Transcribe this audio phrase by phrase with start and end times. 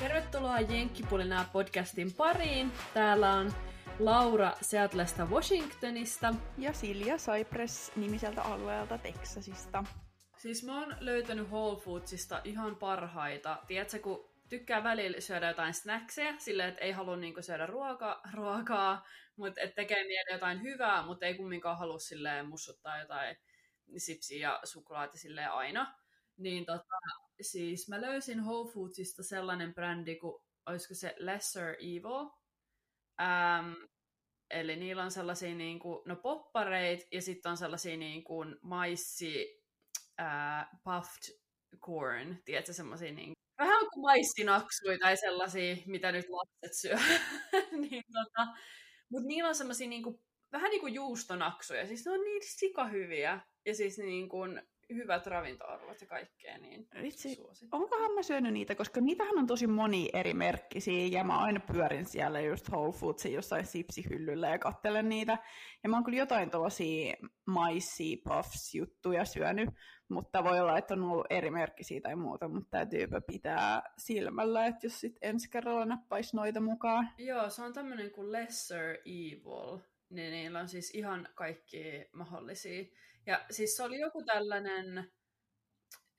[0.00, 2.72] Tervetuloa Jenkkipulinaa podcastin pariin.
[2.94, 3.52] Täällä on
[3.98, 6.34] Laura Seatlesta Washingtonista.
[6.58, 9.84] Ja Silja Cypress nimiseltä alueelta Texasista.
[10.36, 13.58] Siis mä oon löytänyt Whole Foodsista ihan parhaita.
[13.66, 19.06] Tiedätkö, kun tykkää välillä syödä jotain snackseja, silleen, että ei halua niinku syödä ruoka, ruokaa,
[19.36, 23.36] mutta et tekee mieli jotain hyvää, mutta ei kumminkaan halua silleen mussuttaa jotain
[23.96, 25.94] sipsiä ja suklaata silleen aina.
[26.36, 26.96] Niin tota,
[27.40, 32.30] siis mä löysin Whole Foodsista sellainen brändi kuin, olisiko se Lesser Evil.
[33.20, 33.72] Ähm,
[34.50, 39.64] eli niillä on sellaisia niin kuin, no poppareit ja sitten on sellaisia niin kuin maissi
[40.20, 41.40] äh, puffed
[41.80, 46.96] corn, tiedätkö, semmoisia niin vähän kuin maissinaksuja tai sellaisia, mitä nyt lapset syö.
[47.90, 48.46] niin, tota,
[49.08, 50.20] mutta niillä on semmoisia niin kuin,
[50.52, 53.40] vähän niin kuin juustonaksuja, siis ne on niin sikahyviä.
[53.66, 54.62] Ja siis niin kuin,
[54.94, 57.38] hyvät ravintoarvot ja kaikkea, niin Vitsi,
[57.72, 62.06] onkohan mä syönyt niitä, koska niitähän on tosi moni eri merkkisiä, ja mä aina pyörin
[62.06, 65.38] siellä just Whole Foodsin jossain sipsihyllyllä ja kattelen niitä.
[65.82, 67.12] Ja mä oon kyllä jotain tosi
[67.46, 69.68] maissi puffs juttuja syönyt,
[70.08, 74.86] mutta voi olla, että on ollut eri merkkisiä tai muuta, mutta täytyypä pitää silmällä, että
[74.86, 77.08] jos sit ensi kerralla nappaisi noita mukaan.
[77.18, 79.78] Joo, se on tämmöinen kuin Lesser Evil,
[80.10, 82.84] niin niillä on siis ihan kaikki mahdollisia
[83.26, 85.12] ja siis se oli joku tällainen,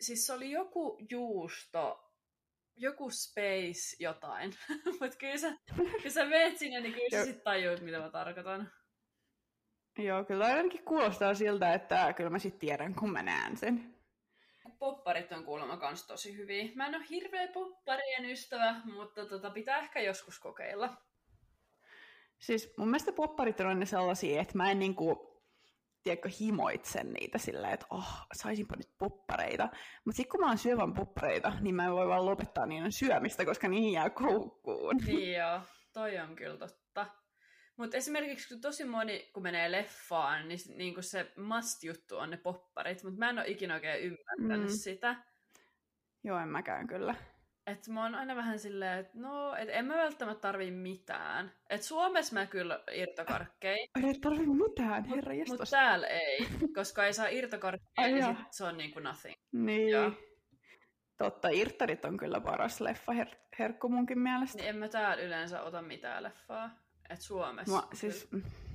[0.01, 2.11] siis se oli joku juusto,
[2.75, 4.53] joku space jotain.
[4.99, 5.57] Mutta kyllä sä,
[6.01, 8.71] kun sä meet sinne, niin kyllä sä sit tajuut, mitä mä tarkoitan.
[9.97, 13.95] Joo, kyllä ainakin kuulostaa siltä, että kyllä mä sitten tiedän, kun mä näen sen.
[14.79, 16.69] Popparit on kuulemma kans tosi hyviä.
[16.75, 20.97] Mä en ole hirveä popparien ystävä, mutta tota, pitää ehkä joskus kokeilla.
[22.39, 25.30] Siis mun mielestä popparit on ne sellaisia, että mä en niinku,
[26.03, 29.69] tiedätkö, himoitsen niitä silleen, että oh, saisinpa nyt poppareita.
[30.05, 33.45] Mutta sitten kun mä oon syövän poppareita, niin mä en voi vaan lopettaa niiden syömistä,
[33.45, 34.95] koska niihin jää koukkuun.
[35.05, 35.61] Niin joo,
[35.93, 37.05] toi on kyllä totta.
[37.77, 43.03] Mutta esimerkiksi kun tosi moni, kun menee leffaan, niin, niin se must-juttu on ne popparit,
[43.03, 44.77] mutta mä en ole ikinä oikein ymmärtänyt mm.
[44.77, 45.15] sitä.
[46.23, 47.15] Joo, en mäkään kyllä.
[47.67, 51.51] Et mä oon aina vähän silleen, että no, et en mä välttämättä tarvii mitään.
[51.69, 53.87] Et Suomessa mä kyllä irtokarkkeja.
[54.03, 58.63] Ei tarvii mitään, herra Mutta mut täällä ei, koska ei saa irtokarkkeja, niin sit se
[58.63, 59.35] on niinku nothing.
[59.51, 59.89] Niin.
[59.89, 60.11] Ja.
[61.17, 64.57] Totta, irtarit on kyllä paras leffa her- herkku munkin mielestä.
[64.57, 66.69] Niin en mä täällä yleensä ota mitään leffaa.
[67.09, 67.75] Et Suomessa.
[67.75, 68.29] Mä, siis,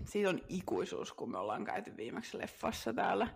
[0.05, 3.29] siitä on ikuisuus, kun me ollaan käyty viimeksi leffassa täällä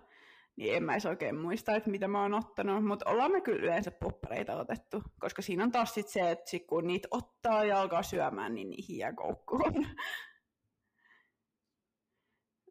[0.61, 3.63] niin en mä edes oikein muista, että mitä mä oon ottanut, mutta ollaan me kyllä
[3.63, 7.81] yleensä poppareita otettu, koska siinä on taas sit se, että sit kun niitä ottaa ja
[7.81, 9.87] alkaa syömään, niin niihin jää koukkuun.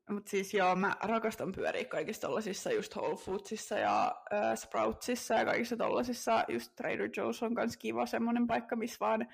[0.09, 5.45] Mutta siis joo, mä rakastan pyöriä kaikissa tollasissa just Whole Foodsissa ja äh, Sproutsissa ja
[5.45, 6.45] kaikissa tollasissa.
[6.47, 9.27] Just Trader Joe's on kans kiva semmonen paikka, missä vaan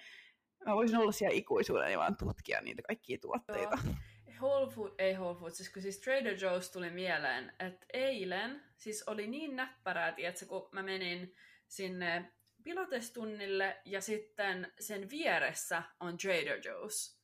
[0.65, 3.77] mä voisin olla siellä ikuisuuden ja vaan tutkia niitä kaikkia tuotteita.
[3.85, 3.95] Joo.
[4.41, 9.03] Whole Food, ei Whole Foods, siis kun siis Trader Joe's tuli mieleen, että eilen siis
[9.07, 11.35] oli niin näppärää, tiedätkö, kun mä menin
[11.68, 12.31] sinne
[12.63, 17.19] pilatestunnille ja sitten sen vieressä on Trader Joe's.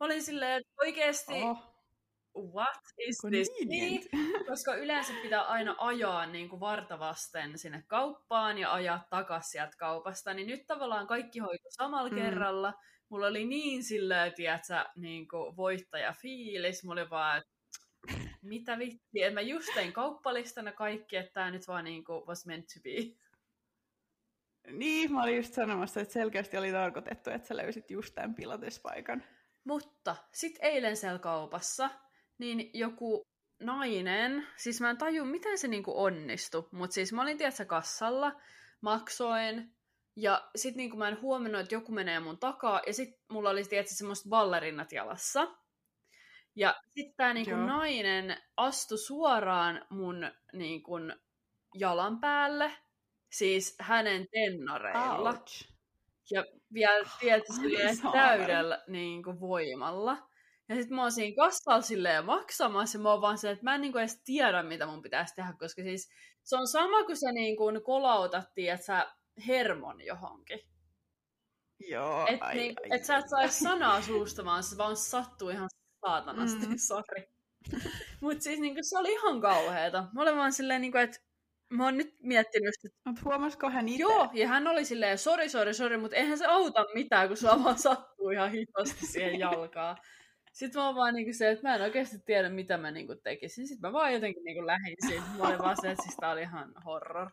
[0.00, 1.58] Mä olin silleen, että oikeesti, oh.
[2.54, 3.48] what is this?
[3.66, 4.02] Niin,
[4.48, 10.34] koska yleensä pitää aina ajaa niin kuin vartavasten sinne kauppaan ja ajaa takas sieltä kaupasta,
[10.34, 12.16] niin nyt tavallaan kaikki hoitu samalla mm.
[12.16, 12.74] kerralla
[13.08, 17.56] mulla oli niin silleen, tiedätkö, niin kuin voittaja fiilis, mulla oli vaan, että
[18.42, 22.46] mitä vitti, että mä just tein kauppalistana kaikki, että tämä nyt vaan niin kuin was
[22.46, 23.16] meant to be.
[24.72, 29.24] Niin, mä olin just sanomassa, että selkeästi oli tarkoitettu, että sä löysit just tämän pilatespaikan.
[29.64, 31.90] Mutta sitten eilen siellä kaupassa,
[32.38, 33.26] niin joku
[33.60, 38.40] nainen, siis mä en taju, miten se niinku onnistui, mutta siis mä olin tiedätkö kassalla,
[38.80, 39.75] maksoin,
[40.16, 43.64] ja sit niin mä en huomannut, että joku menee mun takaa, ja sit mulla oli
[43.64, 45.48] tietysti semmoista ballerinnat jalassa.
[46.54, 50.94] Ja sitten tämä niinku nainen astui suoraan mun niinku,
[51.74, 52.72] jalan päälle,
[53.32, 55.30] siis hänen tennareilla.
[55.30, 55.72] Ouch.
[56.30, 57.62] Ja vielä tietysti
[58.12, 60.28] täydellä niinku, voimalla.
[60.68, 63.74] Ja sitten mä oon siinä kassalla silleen maksamassa, ja mä oon vaan se, että mä
[63.74, 66.10] en niinku edes tiedä, mitä mun pitäisi tehdä, koska siis
[66.42, 69.06] se on sama kuin sä niinku kolautat, että sä
[69.46, 70.60] hermon johonkin.
[71.78, 75.50] Joo, et, ai, niin, ai, et sä et saisi sanaa suusta, vaan se vaan sattuu
[75.50, 75.68] ihan
[76.06, 76.76] saatanasti, mm.
[76.88, 77.28] sori.
[78.20, 80.08] Mut siis niinku, se oli ihan kauheeta.
[80.14, 81.18] Mä olin vaan silleen, niinku, että
[81.70, 82.98] mä oon nyt miettinyt, että...
[83.04, 84.02] Mut huomasiko hän itse?
[84.02, 87.64] Joo, ja hän oli silleen, sori, sori, sori, mutta eihän se auta mitään, kun sulla
[87.64, 89.96] vaan sattuu ihan hitosti siihen jalkaan.
[90.52, 93.68] Sitten mä oon vaan niinku se, että mä en oikeasti tiedä, mitä mä niinku tekisin.
[93.68, 95.26] Sitten mä vaan jotenkin niinku lähdin siitä.
[95.38, 97.30] Mä olin vaan se, että siis tää oli ihan horror.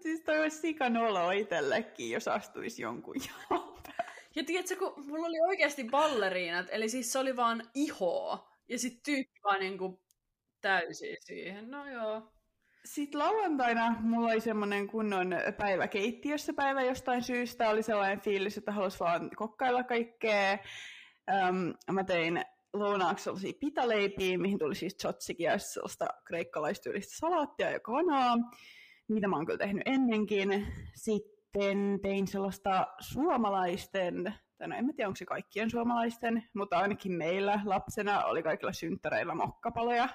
[0.00, 3.14] Siis toi olisi sikanolo itsellekin, jos astuisi jonkun
[3.50, 3.72] jalan
[4.34, 9.02] Ja tiedätkö, kun mulla oli oikeasti balleriinat, eli siis se oli vaan ihoa, ja sitten
[9.02, 10.02] tyyppi vaan niinku
[10.60, 11.70] täysin siihen.
[11.70, 12.32] No joo.
[12.84, 17.70] Sitten lauantaina mulla oli semmoinen kunnon päivä keittiössä päivä jostain syystä.
[17.70, 20.58] Oli sellainen fiilis, että halusi vaan kokkailla kaikkea.
[21.48, 27.80] Öm, mä tein lounaaksi sellaisia pitaleipiä, mihin tuli siis chotsikia ja sellaista kreikkalaistyylistä salaattia ja
[27.80, 28.36] kanaa.
[29.14, 30.66] Niitä mä oon kyllä tehnyt ennenkin.
[30.94, 37.12] Sitten tein sellaista suomalaisten, tai no en mä tiedä onko se kaikkien suomalaisten, mutta ainakin
[37.12, 40.08] meillä lapsena oli kaikilla synttäreillä mokkapaloja.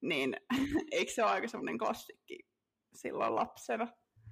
[0.00, 0.36] Niin
[0.92, 2.38] eikö se ole aika semmoinen klassikki
[2.94, 3.88] silloin lapsena?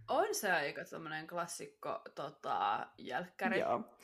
[0.09, 3.59] On se aika semmoinen klassikko tota, jälkkäri.
[3.59, 3.97] Joo.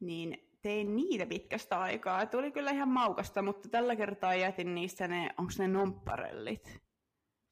[0.00, 2.26] Niin tein niitä pitkästä aikaa.
[2.26, 6.87] Tuli kyllä ihan maukasta, mutta tällä kertaa jätin niistä ne, onko ne nompparellit?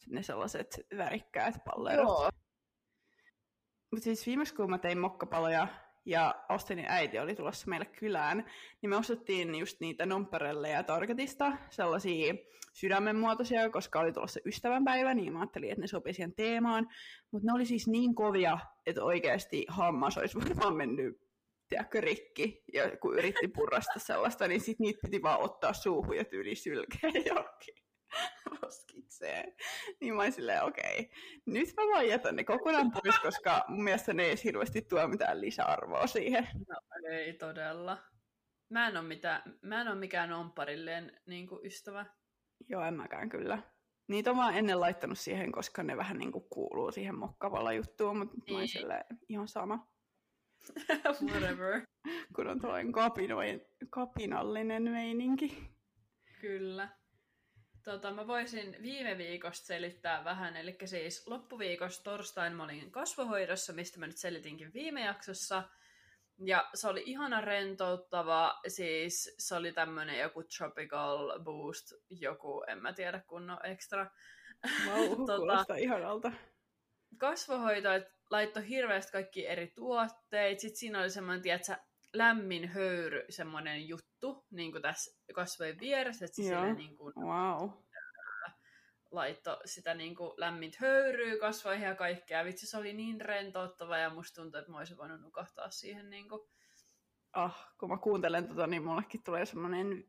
[0.07, 2.09] Ne sellaiset värikkäät pallerot.
[2.09, 2.31] Joo.
[3.91, 5.69] Mutta siis viimeksi kun mä tein mokkapaloja
[6.05, 8.51] ja Austinin äiti oli tulossa meille kylään,
[8.83, 12.35] niin me ostettiin just niitä nomperelleja Targetista, sellaisia
[12.73, 16.89] sydämenmuotoisia, koska oli tulossa ystävänpäivä, niin mä ajattelin, että ne sopii siihen teemaan.
[17.31, 21.21] Mutta ne oli siis niin kovia, että oikeasti hammas olisi varmaan mennyt
[21.69, 26.25] tiedätkö, rikki, ja kun yritti purrasta sellaista, niin sitten niitä piti vaan ottaa suuhun ja
[26.25, 27.86] tyyli sylkeä johonkin
[28.63, 29.55] roskikseen.
[30.01, 31.05] Niin mä silleen, okei, okay.
[31.47, 35.41] nyt mä vaan jätän ne kokonaan pois, koska mun mielestä ne ei hirveästi tuo mitään
[35.41, 36.49] lisäarvoa siihen.
[36.69, 36.77] No
[37.11, 37.99] ei todella.
[38.69, 42.07] Mä en ole, mitään, mä en ole mikään omparilleen niin ystävä.
[42.69, 43.63] Joo, en mäkään kyllä.
[44.09, 48.19] Niitä on vaan ennen laittanut siihen, koska ne vähän niin kuin kuuluu siihen mokkavalla juttuun,
[48.19, 49.89] mutta mä oon silleen, ihan sama.
[51.31, 51.83] Whatever.
[52.37, 53.61] Kun on tuollainen kapinoin,
[53.91, 55.71] kapinallinen meininki.
[56.41, 56.89] Kyllä.
[57.87, 63.99] Tota, mä voisin viime viikosta selittää vähän, eli siis loppuviikosta torstain mä olin kasvohoidossa, mistä
[64.01, 65.63] mä nyt selitinkin viime jaksossa.
[66.45, 72.93] Ja se oli ihana rentouttava, siis se oli tämmönen joku tropical boost, joku, en mä
[72.93, 74.11] tiedä, kunnon extra.
[74.87, 76.33] Wow, tota, ihanalta.
[77.19, 80.61] Kasvohoito, että laittoi hirveästi kaikki eri tuotteita.
[80.61, 81.77] Sitten siinä oli semmoinen, tiedätkö,
[82.19, 87.71] lämmin höyry, semmoinen juttu, niin kuin tässä kasvojen vieressä, että se niin kuin, wow.
[89.11, 92.45] laitto sitä niin kuin lämmintä höyryä kasvoihin ja kaikkea.
[92.45, 96.29] Vitsi, se oli niin rentouttava ja musta tuntuu, että mä olisin voinut nukahtaa siihen niin
[96.29, 96.41] kuin...
[97.33, 100.05] Ah, kun mä kuuntelen tota, niin mullekin tulee semmoinen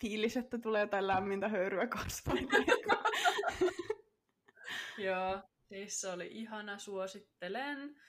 [0.00, 2.48] fiilis, että tulee jotain lämmintä höyryä kasvoihin.
[4.98, 8.00] Joo, Siis se oli ihana, suosittelen.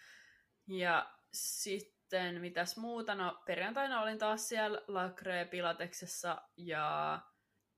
[0.67, 1.94] Ja sitten
[2.39, 3.15] mitäs muuta?
[3.15, 7.19] No perjantaina olin taas siellä Lacre Pilateksessa ja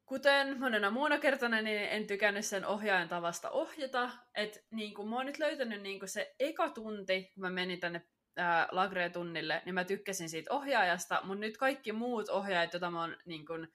[0.05, 4.09] kuten monena muuna kertana, niin en tykännyt sen ohjaajan tavasta ohjata.
[4.35, 7.79] Että niin kuin mä oon nyt löytänyt niin kuin se eka tunti, kun mä menin
[7.79, 8.01] tänne
[8.71, 13.45] Lagre-tunnille, niin mä tykkäsin siitä ohjaajasta, mutta nyt kaikki muut ohjaajat, joita mä oon niin
[13.45, 13.67] kuin,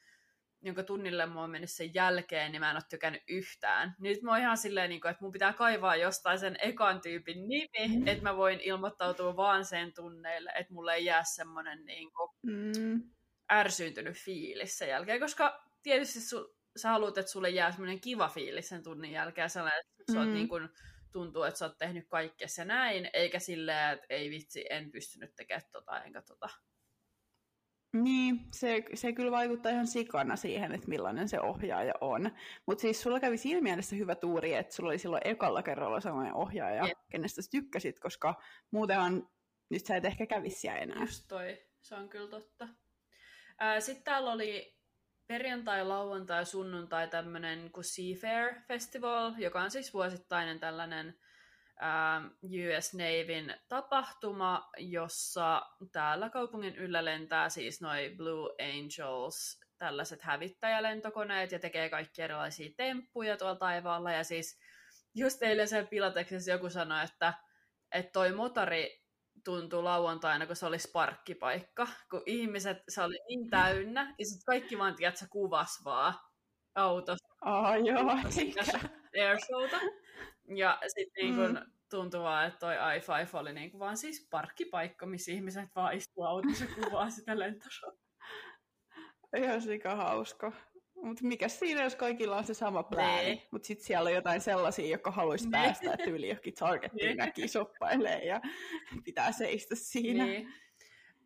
[0.63, 3.95] jonka tunnille mä oon mennyt sen jälkeen, niin mä en ole tykännyt yhtään.
[3.99, 7.49] Nyt mä oon ihan silleen, niin kuin, että mun pitää kaivaa jostain sen ekan tyypin
[7.49, 8.09] nimi, mm.
[8.09, 13.03] että mä voin ilmoittautua vaan sen tunneille, että mulle ei jää semmoinen niin kuin, mm.
[13.53, 18.69] ärsyyntynyt fiilis sen jälkeen, koska tietysti su, sä haluat, että sulle jää semmoinen kiva fiilis
[18.69, 20.19] sen tunnin jälkeen, sellainen, että mm.
[20.19, 20.69] oot niin kuin,
[21.13, 25.35] tuntuu, että sä oot tehnyt kaikkea se näin, eikä silleen, että ei vitsi, en pystynyt
[25.37, 26.49] tekemään tota enkä tota.
[27.93, 32.31] Niin, se, se kyllä vaikuttaa ihan sikana siihen, että millainen se ohjaaja on.
[32.67, 36.35] Mutta siis sulla kävi siinä mielessä hyvä tuuri, että sulla oli silloin ekalla kerralla sellainen
[36.35, 36.99] ohjaaja, Jep.
[37.11, 39.29] kenestä sä tykkäsit, koska muutenhan
[39.71, 41.01] nyt sä et ehkä kävisi siellä enää.
[41.01, 42.69] Just toi, se on kyllä totta.
[43.79, 44.77] Sitten täällä oli
[45.27, 51.19] perjantai, lauantai, sunnuntai tämmöinen kuin Seafair Festival, joka on siis vuosittainen tällainen
[52.45, 55.63] US Navyn tapahtuma, jossa
[55.93, 63.37] täällä kaupungin yllä lentää siis noin Blue Angels, tällaiset hävittäjälentokoneet ja tekee kaikki erilaisia temppuja
[63.37, 64.13] tuolla taivaalla.
[64.13, 64.61] Ja siis
[65.15, 67.35] just eilen sen pilateksessa joku sanoi, että,
[67.93, 69.03] että toi motori
[69.45, 74.79] tuntuu lauantaina, kun se oli sparkkipaikka, kun ihmiset, se oli niin täynnä, ja sitten kaikki
[74.79, 76.15] vaan, tiedät, kuvas vaan
[76.75, 77.29] autosta.
[77.45, 79.81] Oh, joo, Airshowta.
[80.57, 81.73] Ja sitten niin kun mm.
[81.91, 86.65] tuntuu vaan, että toi i5 oli niin vaan siis parkkipaikka, missä ihmiset vaan istuu autossa
[86.67, 88.03] kuvaa sitä lentoshowta.
[89.37, 90.53] Ihan sika hauska.
[91.03, 93.43] Mutta mikä siinä, jos kaikilla on se sama plääni, niin.
[93.51, 95.63] mutta sitten siellä on jotain sellaisia, jotka haluaisi nee.
[95.63, 98.41] päästä, että yli johonkin targettiin näki soppailee ja
[99.05, 100.25] pitää seistä siinä.
[100.25, 100.47] Niin.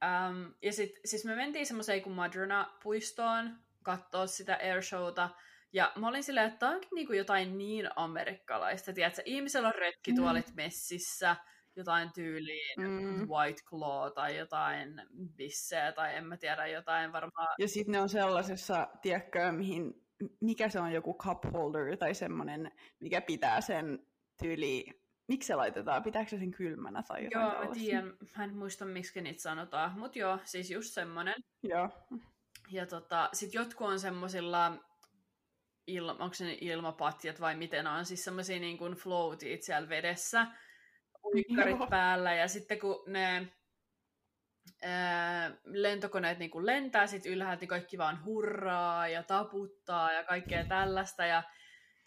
[0.05, 5.31] Um, ja sitten siis me mentiin semmoiseen kuin Madrona-puistoon katsoa sitä airshowta,
[5.77, 8.93] Ja mä olin silleen, että tämä onkin niinku jotain niin amerikkalaista.
[8.93, 10.57] Tiedätkö, ihmisellä on retkituolit mm.
[10.57, 11.37] messissä,
[11.77, 13.29] jotain tyyliin mm.
[13.29, 15.03] White Claw tai jotain
[15.37, 17.55] bisseä tai en mä tiedä, jotain varmaan.
[17.59, 20.07] Ja sitten ne on sellaisessa, tiedätkö, mihin,
[20.41, 24.07] mikä se on joku cup holder tai semmoinen, mikä pitää sen
[24.43, 24.87] tyyli,
[25.29, 28.85] miksi se laitetaan, pitääkö se sen kylmänä tai jotain Joo, mä tiedän, mä en muista
[28.85, 31.35] miksi niitä sanotaan, mutta joo, siis just semmoinen.
[31.63, 31.89] Joo.
[32.71, 34.73] Ja tota, sit jotkut on semmosilla,
[35.87, 40.47] il, onko se ne ilmapatjat vai miten on, siis semmosia niin kuin floatit siellä vedessä,
[41.25, 41.87] uikkarit Joo.
[41.87, 43.49] päällä, ja sitten kun ne
[44.83, 50.65] ää, lentokoneet niin kuin lentää sit ylhäältä, niin kaikki vaan hurraa ja taputtaa ja kaikkea
[50.65, 51.43] tällaista, ja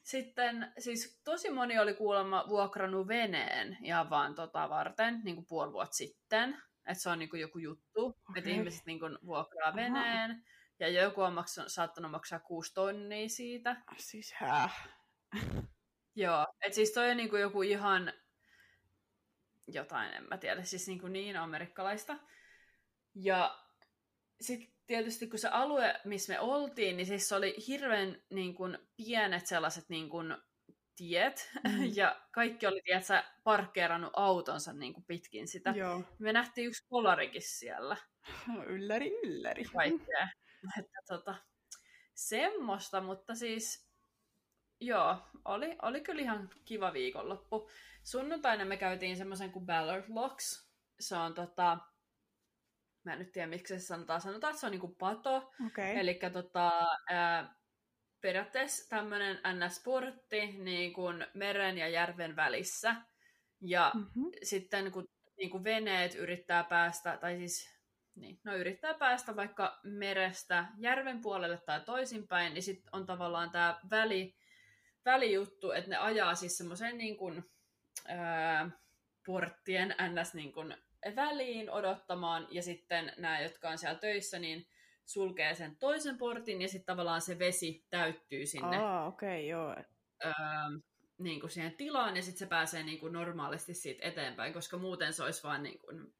[0.03, 5.73] sitten siis tosi moni oli kuulemma vuokrannut veneen ihan vaan tota varten, niin kuin puoli
[5.73, 8.19] vuotta sitten, että se on niin kuin joku juttu, okay.
[8.35, 10.39] että ihmiset niin kuin vuokraa veneen, Aha.
[10.79, 13.75] Ja joku on maksan, saattanut maksaa kuusi tonnia siitä.
[13.97, 14.89] Siis häh?
[16.15, 18.13] Joo, että siis toi on niin kuin joku ihan
[19.67, 22.15] jotain, en mä tiedä, siis niin, kuin niin amerikkalaista.
[23.15, 23.59] Ja
[24.41, 28.77] sitten tietysti kun se alue, missä me oltiin, niin siis se oli hirveän niin kuin,
[28.97, 30.37] pienet sellaiset niin kuin,
[30.95, 31.91] tiet, mm.
[31.95, 35.73] ja kaikki oli, tiedätkö, parkkeerannut autonsa niin kuin, pitkin sitä.
[35.75, 36.03] Joo.
[36.19, 37.97] Me nähtiin yksi polarikin siellä.
[38.67, 39.63] Ylläri, ylläri.
[39.63, 40.27] Kaikkea.
[40.79, 41.35] Että, tota,
[42.15, 43.89] semmoista, mutta siis
[44.79, 47.69] joo, oli, oli kyllä ihan kiva viikonloppu.
[48.03, 50.69] Sunnuntaina me käytiin semmoisen kuin Ballard Locks.
[50.99, 51.77] Se on tota,
[53.03, 55.51] mä en nyt tiedä miksi se sanotaan, sanotaan, että se on niinku pato.
[55.67, 55.85] Okay.
[55.95, 56.71] Eli tota,
[57.09, 57.55] ää,
[58.21, 62.95] periaatteessa tämmöinen NS-sportti niin kuin meren ja järven välissä.
[63.61, 64.31] Ja mm-hmm.
[64.43, 65.05] sitten kun
[65.37, 67.78] niin kuin veneet yrittää päästä, tai siis
[68.21, 73.79] niin, no yrittää päästä vaikka merestä järven puolelle tai toisinpäin, niin sitten on tavallaan tämä
[73.89, 74.35] väli,
[75.05, 77.49] välijuttu, että ne ajaa siis semmoisen niin kuin,
[78.07, 78.69] ää,
[79.25, 80.33] porttien ns.
[80.33, 80.77] Niin kuin
[81.15, 84.67] väliin odottamaan, ja sitten nämä, jotka on siellä töissä, niin
[85.05, 88.77] sulkee sen toisen portin, ja sitten tavallaan se vesi täyttyy sinne.
[88.77, 89.75] Ah, okei, okay, joo.
[90.25, 90.31] Öö,
[91.17, 95.13] niin kuin siihen tilaan, ja sitten se pääsee niin kuin normaalisti siitä eteenpäin, koska muuten
[95.13, 96.13] se olisi vaan niin kuin...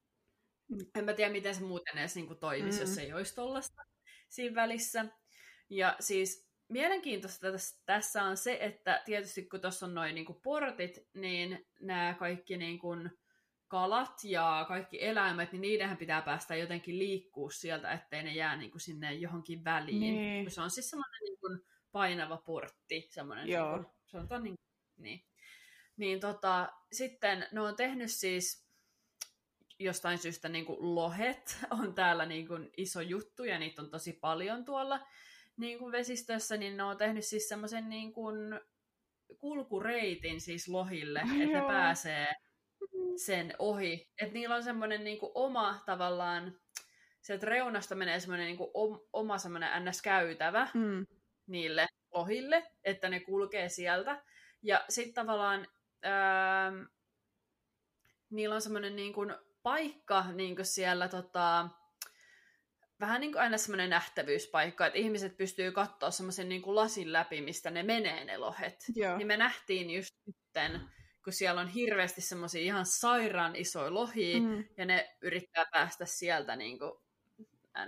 [0.70, 0.78] Mm.
[0.96, 2.92] En mä tiedä, miten se muuten edes niin kuin toimisi, mm-hmm.
[2.92, 3.82] jos ei olisi tollasta
[4.30, 5.06] siinä välissä.
[5.70, 7.48] Ja siis mielenkiintoista
[7.86, 12.80] tässä on se, että tietysti kun tuossa on noin niin portit, niin nämä kaikki niin
[12.80, 13.12] kuin,
[13.70, 18.72] kalat ja kaikki eläimet, niin niidenhän pitää päästä jotenkin liikkuu sieltä, ettei ne jää niin
[18.72, 20.00] kuin sinne johonkin väliin.
[20.00, 20.52] Niin.
[20.52, 21.60] Se on siis semmoinen niin kuin
[21.92, 23.76] painava portti, semmoinen, Joo.
[23.76, 24.56] Niin kuin, sanotaan niin,
[24.98, 25.26] niin.
[25.98, 28.69] Niin tota, sitten ne on tehnyt siis
[29.79, 34.13] jostain syystä niin kuin lohet on täällä niin kuin iso juttu ja niitä on tosi
[34.13, 35.07] paljon tuolla
[35.57, 38.59] niin kuin vesistössä, niin ne on tehnyt siis semmoisen niin kuin
[39.38, 42.27] kulkureitin siis lohille, että ne pääsee
[43.25, 44.09] sen ohi.
[44.21, 46.59] Että niillä on semmoinen niinku oma tavallaan,
[47.21, 48.71] sieltä reunasta menee semmoinen niinku
[49.13, 51.05] oma semmoinen ns-käytävä mm.
[51.48, 54.24] niille lohille, että ne kulkee sieltä.
[54.62, 55.67] Ja sitten tavallaan
[56.03, 56.71] ää,
[58.29, 59.21] niillä on semmoinen niinku
[59.63, 61.70] paikka niinku siellä tota,
[63.00, 67.70] vähän niin kuin aina semmoinen nähtävyyspaikka, että ihmiset pystyy katsoa semmoisen niin lasin läpi, mistä
[67.70, 68.86] ne menee ne lohet.
[68.96, 69.18] Joo.
[69.18, 70.82] Niin me nähtiin just sitten
[71.24, 74.66] kun siellä on hirveästi semmoisia ihan sairaan isoja lohia, mm.
[74.78, 76.92] ja ne yrittää päästä sieltä niin kuin,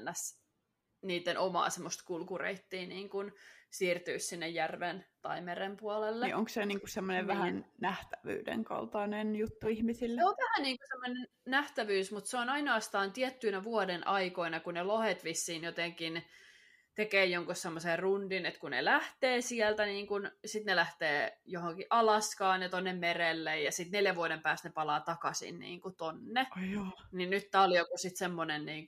[0.09, 0.39] ns.
[1.01, 3.31] niiden omaa semmoista kulkureittiä niin kuin,
[3.71, 6.25] siirtyä sinne järven tai meren puolelle.
[6.25, 7.37] Niin onko se niin kuin semmoinen niin.
[7.37, 10.21] vähän nähtävyyden kaltainen juttu ihmisille?
[10.21, 14.73] Se on vähän niin kuin semmoinen nähtävyys, mutta se on ainoastaan tiettyinä vuoden aikoina, kun
[14.73, 16.23] ne lohet vissiin jotenkin
[16.95, 21.85] tekee jonkun semmoisen rundin, että kun ne lähtee sieltä, niin kun, sitten ne lähtee johonkin
[21.89, 26.47] Alaskaan ja tonne merelle, ja sitten neljän vuoden päästä ne palaa takaisin niin kuin tonne.
[26.51, 26.85] Ai joo.
[27.11, 28.85] Niin nyt tää oli joku sitten semmoinen niin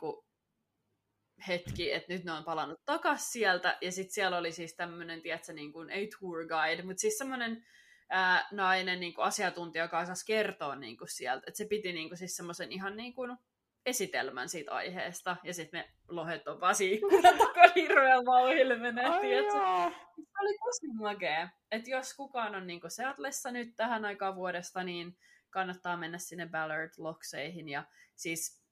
[1.48, 5.54] hetki, että nyt ne on palannut takaisin sieltä, ja sitten siellä oli siis tämmöinen, tiedätkö,
[5.54, 7.66] niin kuin, ei tour guide, mutta siis semmoinen
[8.10, 12.10] ää, nainen niin kuin asiantuntija, joka osasi kertoa niin kuin sieltä, että se piti niin
[12.10, 13.38] kuin, siis semmoisen ihan niin kuin,
[13.86, 17.08] esitelmän siitä aiheesta, ja sitten me lohet on vaan siinä
[17.76, 19.06] hirveän vauhille menee,
[19.52, 21.50] Se oli tosi makea.
[21.72, 25.18] Että jos kukaan on niinku Seatlessa nyt tähän aikaan vuodesta, niin
[25.50, 27.70] kannattaa mennä sinne Ballard Lockseihin.
[27.70, 27.84] Ja
[28.16, 28.64] siis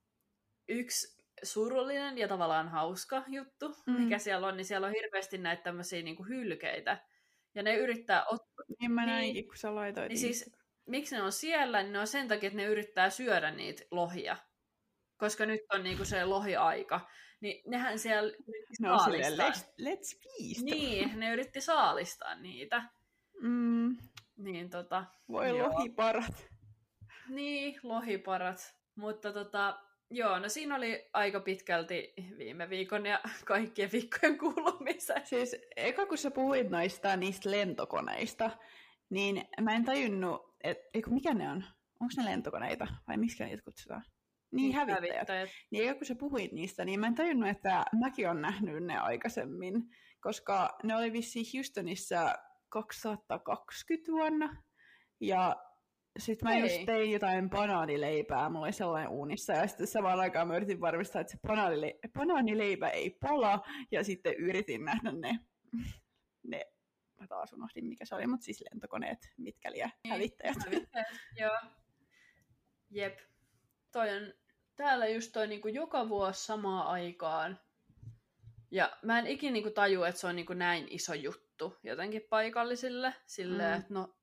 [0.68, 3.94] yksi surullinen ja tavallaan hauska juttu, mm.
[4.02, 7.06] mikä siellä on, niin siellä on hirveästi näitä tämmöisiä niinku hylkeitä.
[7.56, 8.66] Ja ne yrittää ottaa...
[8.80, 10.10] Niin mä näinkin, niin, kun sä laitoit.
[10.10, 10.52] Niin siis,
[10.86, 14.38] miksi ne on siellä, niin ne on sen takia, että ne yrittää syödä niitä lohia
[15.22, 17.10] koska nyt on niinku se lohiaika.
[17.42, 18.34] niin nehän siellä
[18.80, 19.50] No saalistaa.
[19.50, 20.62] let's, let's feast.
[20.62, 22.84] Niin, ne yritti saalistaa niitä.
[23.42, 23.98] Mm,
[24.38, 25.70] Niin tota, voi Joo.
[25.74, 26.48] lohiparat.
[27.30, 28.76] niin, lohiparat.
[28.96, 29.80] Mutta tota,
[30.12, 35.26] joo, no siinä oli aika pitkälti viime viikon ja kaikkien viikkojen kuulumiset.
[35.28, 38.52] Siis eka kun sä puhuit noista niistä lentokoneista,
[39.10, 41.64] niin mä en tajunnut, että mikä ne on?
[42.00, 44.04] Onko ne lentokoneita vai miksi niitä kutsutaan?
[44.52, 45.16] Niin, hävittäjät.
[45.16, 45.50] Hävittäjät.
[45.72, 48.98] Niin eka kun sä puhuit niistä, niin mä en tajunnut, että mäkin olen nähnyt ne
[48.98, 49.74] aikaisemmin,
[50.22, 52.36] koska ne oli vissiin Houstonissa
[52.70, 54.64] 2020 vuonna.
[55.22, 55.56] Ja
[56.20, 56.62] sitten mä Hei.
[56.62, 61.22] just tein jotain banaanileipää, mulla oli sellainen uunissa, ja sitten samaan aikaan mä yritin varmistaa,
[61.22, 65.40] että se banaanile- banaanileipä ei pala, ja sitten yritin nähdä ne,
[66.44, 66.66] ne
[67.20, 70.58] mä taas unohdin mikä se oli, mutta siis lentokoneet, mitkä liian Niin, hävittäjät.
[70.66, 71.08] hävittäjät,
[71.40, 71.58] Joo.
[72.90, 73.20] Jep.
[73.92, 74.34] Toi on
[74.76, 77.60] täällä just toi niinku joka vuosi samaan aikaan.
[78.72, 83.14] Ja mä en ikinä niinku tajua, että se on niinku näin iso juttu jotenkin paikallisille.
[83.26, 83.80] Silleen, Mm.
[83.80, 84.16] että no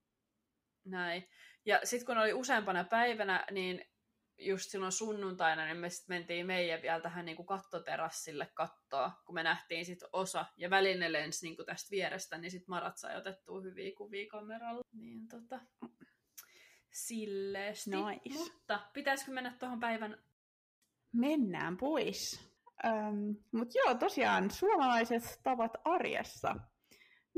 [0.84, 1.28] näin.
[1.68, 3.84] Ja sitten kun oli useampana päivänä, niin
[4.38, 9.42] just silloin sunnuntaina, niin me sitten mentiin meidän vielä tähän niinku kattoterassille kattoa, kun me
[9.42, 13.60] nähtiin sit osa, ja välillä ne lensi niinku tästä vierestä, niin sitten Marat sai otettua
[13.60, 14.80] hyviä kuvia kameralla.
[14.92, 15.60] Niin tota,
[16.90, 17.90] silleesti.
[17.90, 18.38] Nice.
[18.38, 20.22] Mutta pitäisikö mennä tuohon päivän...
[21.12, 22.50] Mennään pois.
[22.84, 26.56] Ähm, Mutta joo, tosiaan suomalaiset tavat arjessa.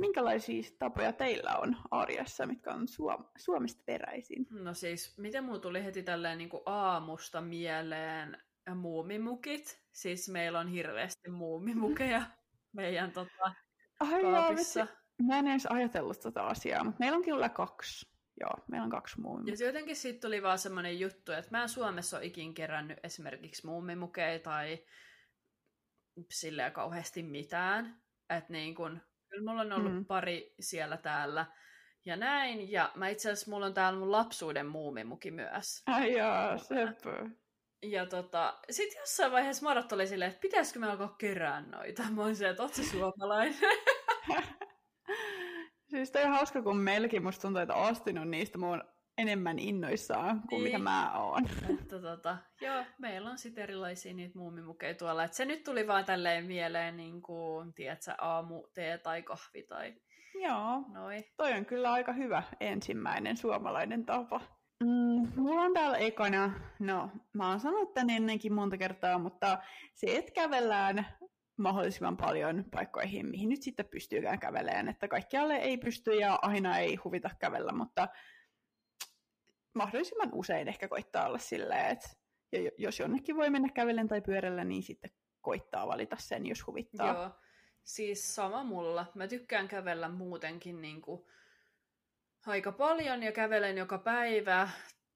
[0.00, 4.46] Minkälaisia tapoja teillä on arjessa, mitkä on Suom- Suomesta peräisin?
[4.50, 8.38] No siis, miten mulla tuli heti tälleen niinku aamusta mieleen
[8.74, 9.82] muumimukit.
[9.92, 12.22] Siis meillä on hirveästi muumimukeja
[12.72, 13.52] meidän tota,
[14.00, 14.86] Ai kaapissa.
[15.22, 18.10] Mä en edes ajatellut tota asiaa, mutta meillä on kyllä kaksi.
[18.40, 19.54] Joo, meillä on kaksi muumia.
[19.60, 23.66] Ja jotenkin siitä tuli vaan semmoinen juttu, että mä en Suomessa ole ikin kerännyt esimerkiksi
[23.66, 24.84] muumimukeja tai
[26.30, 28.02] silleen kauheasti mitään.
[28.30, 30.04] Että niin kun, kyllä mulla on ollut Mm.
[30.04, 31.46] pari siellä täällä
[32.04, 32.72] ja näin.
[32.72, 35.82] Ja mä itse asiassa mulla on täällä mun lapsuuden muumimuki myös.
[35.86, 37.30] Ai joo, sepä.
[37.82, 42.02] Ja tota, sit jossain vaiheessa Marat oli silleen, että pitäisikö me alkaa kerää noita.
[42.10, 43.54] Mä oon silleen, että oot suomalainen?
[45.90, 47.74] siis toi on hauska, kun meilläkin musta tuntuu, että
[48.20, 48.84] on niistä mun
[49.18, 50.62] enemmän innoissaan kuin Niin.
[50.72, 51.46] mitä mä oon.
[51.80, 55.24] että tota, joo, meillä on sitten erilaisia niitä muumimukeja tuolla.
[55.24, 59.94] Et se nyt tuli vaan tälleen mieleen, niin kuin, tiedätkö, aamu, tee tai kahvi tai
[60.34, 61.24] Joo, noi.
[61.36, 64.40] toi on kyllä aika hyvä ensimmäinen suomalainen tapa.
[64.84, 69.58] Mm, mulla on täällä ekana, no mä oon sanonut tän ennenkin monta kertaa, mutta
[69.94, 71.06] se, että kävellään
[71.58, 76.96] mahdollisimman paljon paikkoihin, mihin nyt sitten pystyykään käveleen, että kaikkialle ei pysty ja aina ei
[76.96, 78.08] huvita kävellä, mutta
[79.74, 82.08] mahdollisimman usein ehkä koittaa olla silleen, että
[82.52, 86.66] ja jo- jos jonnekin voi mennä kävellen tai pyörällä, niin sitten koittaa valita sen, jos
[86.66, 87.14] huvittaa.
[87.14, 87.30] Joo,
[87.82, 89.06] siis sama mulla.
[89.14, 91.26] Mä tykkään kävellä muutenkin niin kuin,
[92.46, 94.70] aika paljon ja kävelen joka päivä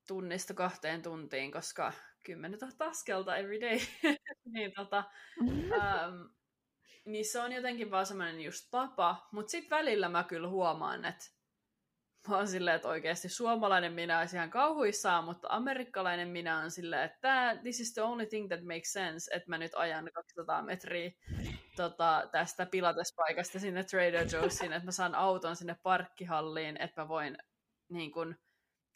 [0.09, 1.93] tunnista kahteen tuntiin, koska
[2.25, 3.79] 10 000 askelta every day.
[4.55, 5.05] niin tota,
[5.73, 6.23] ähm,
[7.05, 11.25] niin se on jotenkin vaan semmoinen just tapa, mutta sitten välillä mä kyllä huomaan, että
[12.29, 17.03] mä oon silleen, että oikeasti suomalainen minä olisi ihan kauhuissaan, mutta amerikkalainen minä on silleen,
[17.03, 21.11] että this is the only thing that makes sense, että mä nyt ajan 200 metriä
[21.77, 27.39] tota, tästä pilatespaikasta sinne Trader Joe'siin, että mä saan auton sinne parkkihalliin, että mä voin
[27.89, 28.37] niin kun,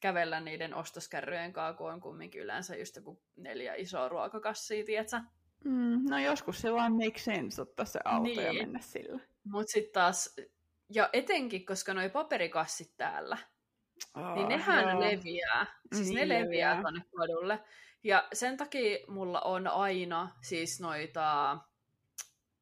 [0.01, 5.23] kävellä niiden ostoskärryjen kanssa, kun on kumminkin yleensä just joku neljä isoa ruokakassia, tietsä?
[5.65, 8.65] Mm, no joskus se vaan make sense ottaa se auto ja Niin.
[8.65, 9.21] mennä sillä.
[9.45, 10.37] Mut sitten taas,
[10.95, 13.39] ja etenkin, koska noi paperikassit täällä,
[14.17, 15.01] Oh, niin nehän joo.
[15.01, 15.67] leviää.
[15.95, 16.83] Siis Niin ne leviää leviää.
[16.83, 17.65] tonne kadulle.
[18.05, 21.59] Ja sen takia mulla on aina siis noita,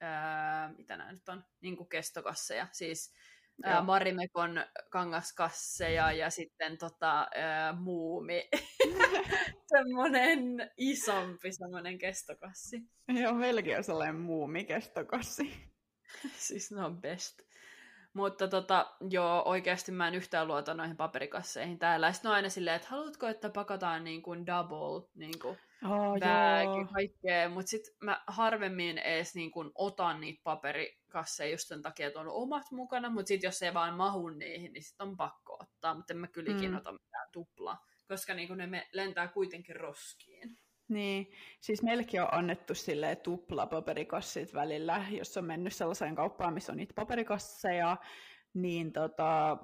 [0.00, 2.66] ää, mitä nämä nyt on, niin kuin kestokasseja.
[2.72, 3.14] Siis
[3.64, 3.82] ää, Joo.
[3.84, 8.48] Marimekon kangaskasseja ja sitten tota, ää, muumi.
[9.76, 12.82] semmonen isompi semmonen kestokassi.
[13.08, 13.32] Joo,
[13.76, 15.70] on sellainen muumikestokassi.
[16.38, 17.45] siis ne on best.
[18.16, 22.12] Mutta tota, joo, oikeasti mä en yhtään luota noihin paperikasseihin täällä.
[22.12, 26.92] Sitten on aina silleen, että haluatko, että pakataan niin kuin double niin kuin Oh, bag
[26.92, 27.48] kaikkea.
[27.48, 32.28] Mutta sitten mä harvemmin edes niin kuin otan niitä paperikasseja just sen takia, että on
[32.28, 33.10] omat mukana.
[33.10, 35.94] Mutta sitten jos ei vaan mahu niihin, niin sitten on pakko ottaa.
[35.94, 36.76] Mutta en mä kyllä ikinä Mm.
[36.76, 37.84] ota mitään tuplaa.
[38.08, 40.58] Koska niin kuin ne lentää kuitenkin roskiin.
[40.88, 46.72] Niin, siis meilläkin on annettu silleen tupla paperikassit välillä, jos on mennyt sellaiseen kauppaan, missä
[46.72, 47.96] on niitä paperikasseja,
[48.54, 49.56] niin tota,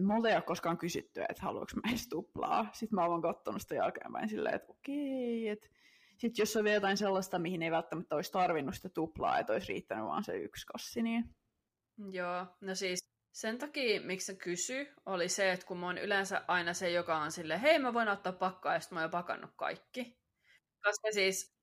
[0.00, 2.66] multa ei ole koskaan kysytty, että haluanko mä edes tuplaa.
[2.72, 5.68] Sitten mä oon katsonut sitä jälkeenpäin silleen, että okei, että
[6.18, 9.72] Sitten jos on vielä jotain sellaista, mihin ei välttämättä olisi tarvinnut sitä tuplaa, että olisi
[9.72, 11.24] riittänyt vaan se yksi kassi, niin...
[12.10, 16.44] Joo, no siis sen takia, miksi se kysy, oli se, että kun mä oon yleensä
[16.48, 19.10] aina se, joka on silleen, hei mä voin ottaa pakkaa, ja sitten mä oon jo
[19.10, 20.21] pakannut kaikki.
[20.84, 21.54] Koska siis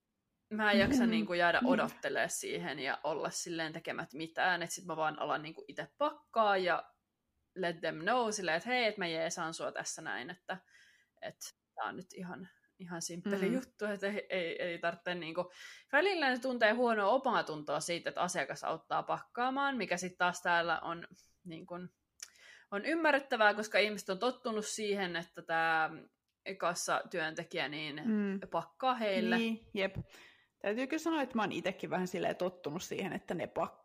[0.49, 4.85] mä en jaksa niin kuin jäädä odottelemaan siihen ja olla silleen tekemät mitään, että sit
[4.85, 6.83] mä vaan alan niin itse pakkaa ja
[7.55, 10.57] let them know silleen, että hei, että mä jeesaan sua tässä näin, että,
[11.21, 13.53] että tää on nyt ihan, ihan simppeli mm.
[13.53, 15.47] juttu, että ei, ei, ei tarvitse niin kuin...
[15.91, 20.79] Välillä ne tuntee huonoa omaa tuntoa siitä, että asiakas auttaa pakkaamaan, mikä sitten taas täällä
[20.79, 21.07] on
[21.43, 21.89] niin kuin,
[22.71, 25.89] on ymmärrettävää, koska ihmiset on tottunut siihen, että tämä
[27.09, 28.39] työntekijä niin mm.
[28.51, 29.37] pakkaa heille.
[29.37, 29.95] Niin, jep.
[30.59, 33.78] Täytyy kyllä sanoa, että mä oon itsekin vähän silleen tottunut siihen, että ne pakkaa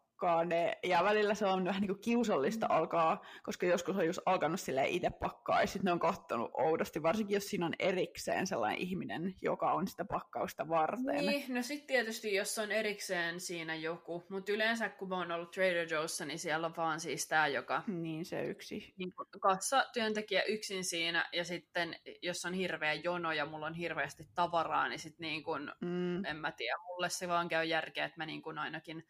[0.45, 2.77] ne, ja välillä se on vähän niin kuin kiusallista mm.
[2.77, 7.03] alkaa, koska joskus on just alkanut sille itse pakkaa, ja sitten ne on kahtonut oudosti,
[7.03, 11.27] varsinkin jos siinä on erikseen sellainen ihminen, joka on sitä pakkausta varten.
[11.27, 15.51] Niin, no sitten tietysti jos on erikseen siinä joku, mutta yleensä kun mä oon ollut
[15.51, 17.83] Trader Joe'ssa, niin siellä on vaan siis tämä, joka...
[17.87, 18.95] Niin, se yksi.
[18.99, 24.25] Niin kassa työntekijä yksin siinä, ja sitten jos on hirveä jono ja mulla on hirveästi
[24.35, 26.25] tavaraa, niin sitten niin kun, mm.
[26.25, 29.05] en mä tiedä, mulle se vaan käy järkeä, että mä niin kun ainakin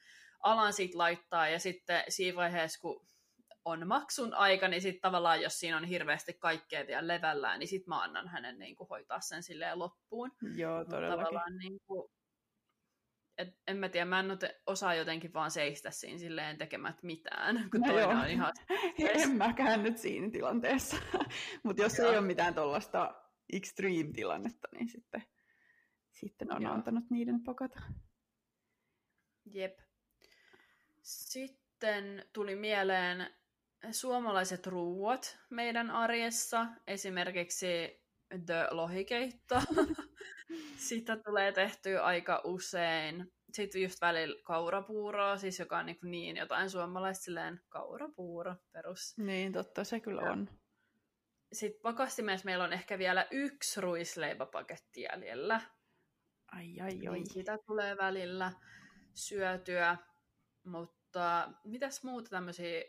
[0.45, 3.07] alan siitä laittaa, ja sitten siinä vaiheessa, kun
[3.65, 7.89] on maksun aika, niin sitten tavallaan, jos siinä on hirveästi kaikkea vielä levällään, niin sitten
[7.89, 10.33] mä annan hänen niin kuin, hoitaa sen silleen loppuun.
[10.57, 11.25] Joo, todellakin.
[11.25, 12.11] Tavallaan, niin kuin,
[13.39, 14.27] et, en mä tiedä, mä en
[14.67, 18.21] osaa jotenkin vaan seistä siinä silleen tekemät mitään, kun no toinen joo.
[18.21, 18.53] on ihan...
[19.23, 20.97] en mäkään nyt siinä tilanteessa.
[21.65, 22.11] Mutta jos joo.
[22.11, 23.15] ei ole mitään tuollaista
[23.53, 25.23] extreme-tilannetta, niin sitten,
[26.11, 26.73] sitten on joo.
[26.73, 27.81] antanut niiden pakata.
[29.45, 29.79] Jep.
[31.05, 33.35] Sitten tuli mieleen
[33.91, 38.03] suomalaiset ruuat meidän arjessa, esimerkiksi
[38.47, 39.61] The Lohikeitto.
[40.89, 43.33] Sitä tulee tehtyä aika usein.
[43.53, 49.19] Sitten just välillä kaurapuuroa, siis joka on niin, niin jotain suomalaista silleen kaurapuuro perus.
[49.19, 50.49] Niin, totta, se kyllä on.
[51.53, 55.61] Sitten pakastimessa meillä on ehkä vielä yksi ruisleipäpaketti jäljellä.
[56.47, 57.15] Ai, ai, ai.
[57.15, 58.53] Niin sitä tulee välillä
[59.15, 59.97] syötyä.
[60.65, 62.83] Mutta mitäs muuta tämmöisiä...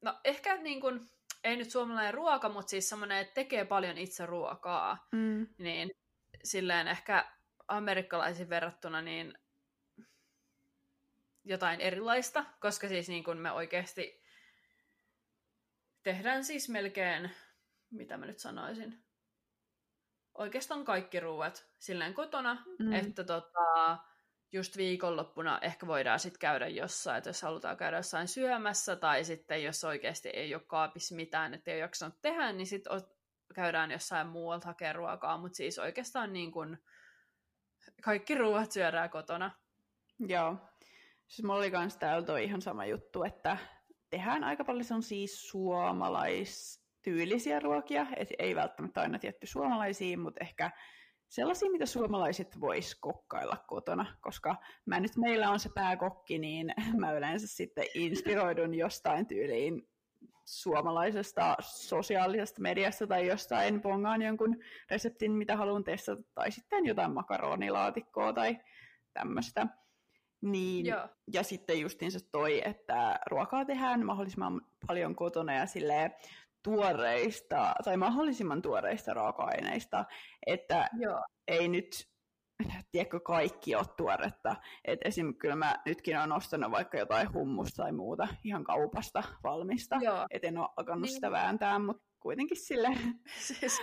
[0.00, 1.10] No ehkä niin kuin,
[1.44, 5.08] ei nyt suomalainen ruoka, mutta siis semmoinen, että tekee paljon itse ruokaa.
[5.12, 5.46] Mm.
[5.58, 5.90] Niin
[6.44, 7.32] silleen ehkä
[7.68, 9.38] amerikkalaisiin verrattuna niin
[11.44, 14.22] jotain erilaista, koska siis niin kuin me oikeasti
[16.02, 17.30] tehdään siis melkein,
[17.90, 19.04] mitä mä nyt sanoisin,
[20.34, 22.92] oikeastaan kaikki ruuat silleen kotona, mm.
[22.92, 23.98] että tota,
[24.54, 29.62] just viikonloppuna ehkä voidaan sitten käydä jossain, että jos halutaan käydä jossain syömässä, tai sitten
[29.62, 32.92] jos oikeasti ei ole kaapissa mitään, että ei ole jaksanut tehdä, niin sitten
[33.54, 36.78] käydään jossain muualta hakemaan ruokaa, mutta siis oikeastaan niin kuin
[38.02, 39.50] kaikki ruoat syödään kotona.
[40.18, 40.56] Joo.
[41.26, 43.56] Siis mulla oli kans täällä toi ihan sama juttu, että
[44.10, 50.70] tehdään aika paljon on siis suomalaistyylisiä ruokia, et ei välttämättä aina tietty suomalaisia, mutta ehkä
[51.28, 54.56] sellaisia, mitä suomalaiset vois kokkailla kotona, koska
[54.86, 59.88] mä nyt meillä on se pääkokki, niin mä yleensä sitten inspiroidun jostain tyyliin
[60.44, 64.56] suomalaisesta sosiaalisesta mediasta tai jostain pongaan jonkun
[64.90, 68.58] reseptin, mitä haluan testata, tai sitten jotain makaronilaatikkoa tai
[69.12, 69.66] tämmöistä.
[70.40, 70.86] Niin,
[71.32, 76.14] ja sitten justiinsa toi, että ruokaa tehdään mahdollisimman paljon kotona ja silleen
[76.64, 80.04] tuoreista tai mahdollisimman tuoreista raaka-aineista,
[80.46, 81.24] että Joo.
[81.48, 82.14] ei nyt
[82.92, 84.56] tiedätkö, kaikki ole tuoretta.
[84.84, 85.34] Et esim.
[85.34, 89.96] kyllä mä nytkin olen ostanut vaikka jotain hummusta tai muuta ihan kaupasta valmista.
[90.30, 91.14] Et en ole alkanut niin.
[91.14, 92.88] sitä vääntää, mutta kuitenkin sille.
[93.46, 93.80] siis,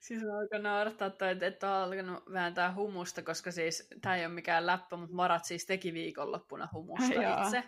[0.00, 4.26] siis mä alkan naurattaa toi, että et ole alkanut vääntää humusta, koska siis tämä ei
[4.26, 7.64] ole mikään läppä, mutta Marat siis teki viikonloppuna humusta itse.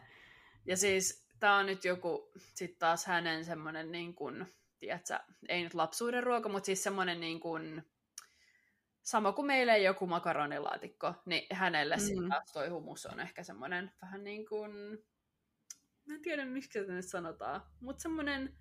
[0.67, 4.47] Ja siis tämä on nyt joku sitten taas hänen semmoinen niin kuin,
[4.79, 7.83] tiedätkö, ei nyt lapsuuden ruoka, mutta siis semmoinen niin kuin,
[9.03, 12.01] sama kuin meille joku makaronilaatikko, niin hänelle mm.
[12.01, 14.73] sitten taas toi humus on ehkä semmoinen vähän niin kuin,
[16.07, 18.59] mä en tiedä miksi se nyt sanotaan, mutta semmoinen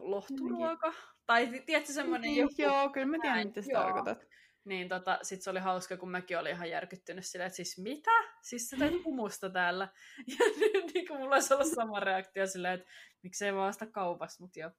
[0.00, 0.92] lohturuoka,
[1.26, 2.54] tai tiedätkö semmoinen niin, joku...
[2.58, 4.26] Joo, kyllä mä tiedän, mitä sä tarkoitat.
[4.70, 8.10] Niin tota, sit se oli hauska, kun mäkin olin ihan järkyttynyt silleen, että siis mitä?
[8.42, 9.88] Siis sä teet humusta täällä.
[10.38, 12.90] Ja nyt niin mulla olisi ollut sama reaktio silleen, että
[13.22, 14.70] miksei vaan sitä kaupassa, mut joo.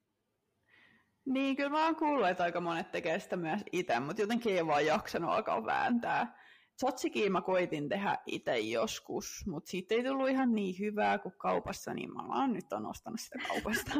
[1.25, 4.67] Niin, kyllä mä oon kuullut, että aika monet tekee sitä myös itse, mutta jotenkin ei
[4.67, 6.39] vaan jaksanut alkaa vääntää.
[6.77, 11.93] Tzatsikin mä koitin tehdä itse joskus, mutta siitä ei tullut ihan niin hyvää kuin kaupassa,
[11.93, 13.91] niin mä oon nyt on ostanut sitä kaupasta.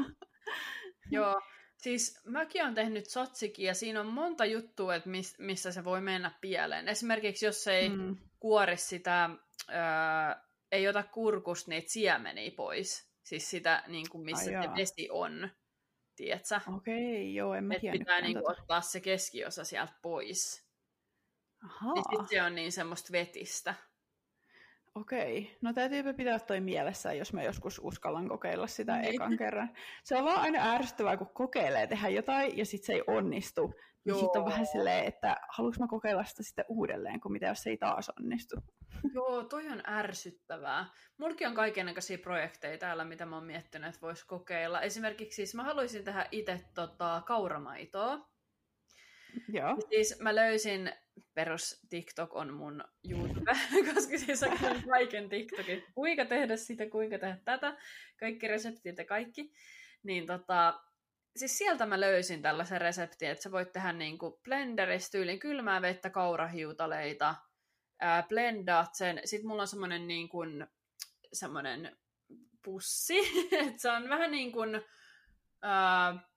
[1.11, 1.41] Joo,
[1.81, 6.01] Siis mäkin on tehnyt sotsikin ja siinä on monta juttua, että mis, missä se voi
[6.01, 6.87] mennä pieleen.
[6.87, 8.17] Esimerkiksi jos ei mm.
[8.39, 9.29] kuori sitä,
[9.67, 13.11] ää, ei ota kurkusta niitä siemeniä pois.
[13.23, 15.49] Siis sitä, niin kuin missä Ai se vesi on.
[16.15, 16.59] Tiedätkö?
[16.75, 20.67] Okei, okay, joo, en mä Et pitää niin kuin, ottaa se keskiosa sieltä pois.
[21.63, 21.93] Ahaa.
[21.93, 23.75] Niin sit se on niin semmoista vetistä.
[24.95, 29.15] Okei, no täytyypä pitää toi mielessä, jos mä joskus uskallan kokeilla sitä niin.
[29.15, 29.69] ekan kerran.
[30.03, 33.73] Se on vaan aina ärsyttävää, kun kokeilee tehdä jotain ja sitten se ei onnistu.
[34.05, 34.17] Joo.
[34.17, 37.63] Ja sitten on vähän silleen, että haluanko mä kokeilla sitä sitten uudelleen, kun mitä jos
[37.63, 38.55] se ei taas onnistu.
[39.15, 40.85] Joo, toi on ärsyttävää.
[41.17, 44.81] Mulki on kaikenlaisia projekteja täällä, mitä mä oon miettinyt, että vois kokeilla.
[44.81, 48.29] Esimerkiksi siis mä haluaisin tehdä itse tota, kauramaitoa.
[49.47, 49.77] Joo.
[49.89, 50.91] Siis mä löysin,
[51.33, 53.51] perus TikTok on mun YouTube,
[53.93, 54.57] koska siis on
[54.89, 55.83] kaiken TikTokin.
[55.95, 57.77] Kuinka tehdä sitä, kuinka tehdä tätä,
[58.19, 59.53] kaikki reseptit ja kaikki.
[60.03, 60.79] Niin tota,
[61.35, 66.09] siis sieltä mä löysin tällaisen reseptin, että sä voit tehdä niinku blenderistä tyylin kylmää vettä,
[66.09, 67.35] kaurahiutaleita,
[67.99, 69.21] ää, blendaat sen.
[69.25, 70.67] Sitten mulla on semmonen niin kuin,
[72.65, 73.19] pussi,
[73.67, 74.81] että se on vähän niin kuin,
[75.61, 76.30] ää,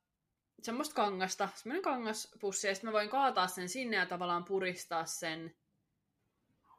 [0.61, 5.55] semmoista kangasta, semmoinen kangaspussi, ja sitten mä voin kaataa sen sinne ja tavallaan puristaa sen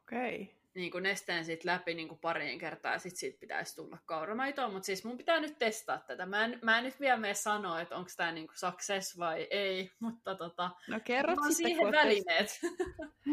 [0.07, 0.41] Okei.
[0.41, 0.57] Okay.
[0.75, 4.69] Niin kuin nesteen sit läpi niin kuin pariin kertaa, ja sitten siitä pitäisi tulla kauramaitoa,
[4.69, 6.25] mutta siis mun pitää nyt testaa tätä.
[6.25, 9.91] Mä en, mä en nyt vielä mene sanoa, että onko tämä niin success vai ei,
[9.99, 12.59] mutta tota, no kerrot sitten, siihen välineet.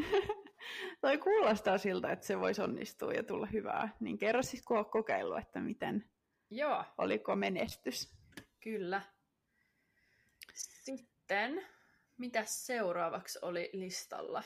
[1.00, 3.88] Toi kuulostaa siltä, että se voisi onnistua ja tulla hyvää.
[4.00, 6.04] Niin kerro siis, kun olet kokeillut, että miten,
[6.50, 6.84] Joo.
[6.98, 8.14] oliko menestys.
[8.60, 9.02] Kyllä.
[11.24, 11.66] Sitten,
[12.18, 14.42] mitä seuraavaksi oli listalla?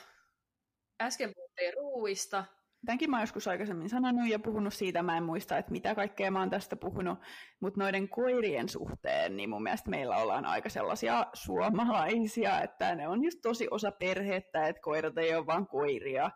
[1.01, 2.45] Äsken puhuttiin ruuista.
[2.85, 6.31] Tämänkin mä oon joskus aikaisemmin sanonut ja puhunut siitä, mä en muista, että mitä kaikkea
[6.31, 7.19] mä oon tästä puhunut,
[7.59, 13.23] mutta noiden koirien suhteen, niin mun mielestä meillä ollaan aika sellaisia suomalaisia, että ne on
[13.23, 16.31] just tosi osa perhettä, että koirat ei ole vaan koiria,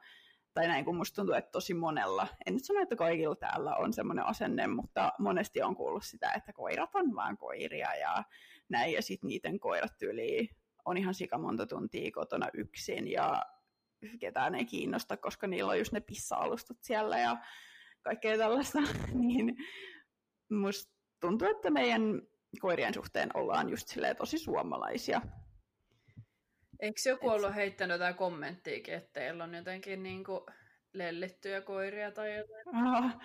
[0.54, 3.94] tai näin, kun musta tuntuu, että tosi monella, en nyt sano, että kaikilla täällä on
[3.94, 8.24] semmoinen asenne, mutta monesti on kuullut sitä, että koirat on vaan koiria ja
[8.74, 10.50] näin, ja sitten niiden koirat tyyli
[10.86, 13.46] on ihan sika monta tuntia kotona yksin, ja
[14.20, 17.38] ketään ei kiinnosta, koska niillä on just ne pissa-alustat siellä ja
[18.02, 18.80] kaikkea tällaista,
[19.28, 19.56] niin
[20.52, 22.22] musta tuntuu, että meidän
[22.62, 25.22] koirien suhteen ollaan just silleen tosi suomalaisia.
[26.80, 30.42] Eikö joku ollut heittänyt jotain kommenttiakin, että teillä on jotenkin niin kuin
[30.94, 32.76] lellittyjä koiria tai jotain?
[32.76, 33.18] Ah,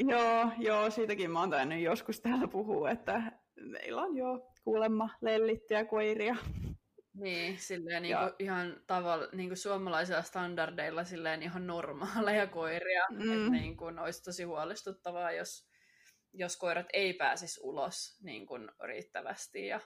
[0.00, 5.84] joo, joo, siitäkin mä oon tainnut joskus täällä puhua, että meillä on jo kuulemma lellittyjä
[5.84, 6.36] koiria.
[7.14, 13.06] Niin, silleen niin kuin ihan tavalla, niin kuin suomalaisilla standardeilla silleen ihan normaaleja koiria.
[13.10, 13.20] Mm.
[13.20, 15.68] Että niin kuin olisi tosi huolestuttavaa, jos,
[16.32, 19.80] jos koirat ei pääsisi ulos niin kuin riittävästi ja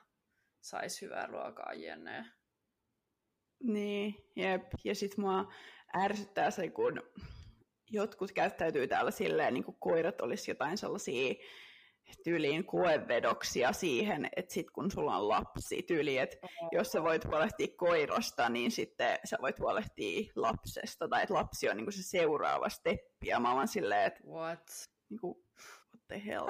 [0.60, 2.24] saisi hyvää ruokaa jenne.
[3.62, 4.62] Niin, jep.
[4.84, 5.52] Ja sit mua
[5.96, 7.02] ärsyttää se, kun
[7.90, 11.34] jotkut käyttäytyy täällä silleen, niin kuin koirat olisi jotain sellaisia
[12.24, 16.36] tyyliin koevedoksia siihen, että sit kun sulla on lapsi, tyyli, että
[16.72, 21.76] jos sä voit huolehtia koirasta, niin sitten sä voit huolehtia lapsesta, tai että lapsi on
[21.76, 24.88] niinku se seuraava steppi, ja mä oon silleen, että what?
[25.10, 25.44] Niinku,
[25.94, 26.46] what the hell?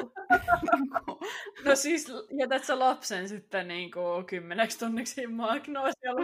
[1.65, 6.21] no siis jätät sä lapsen sitten niinku kymmeneksi tunniksi magnoosialla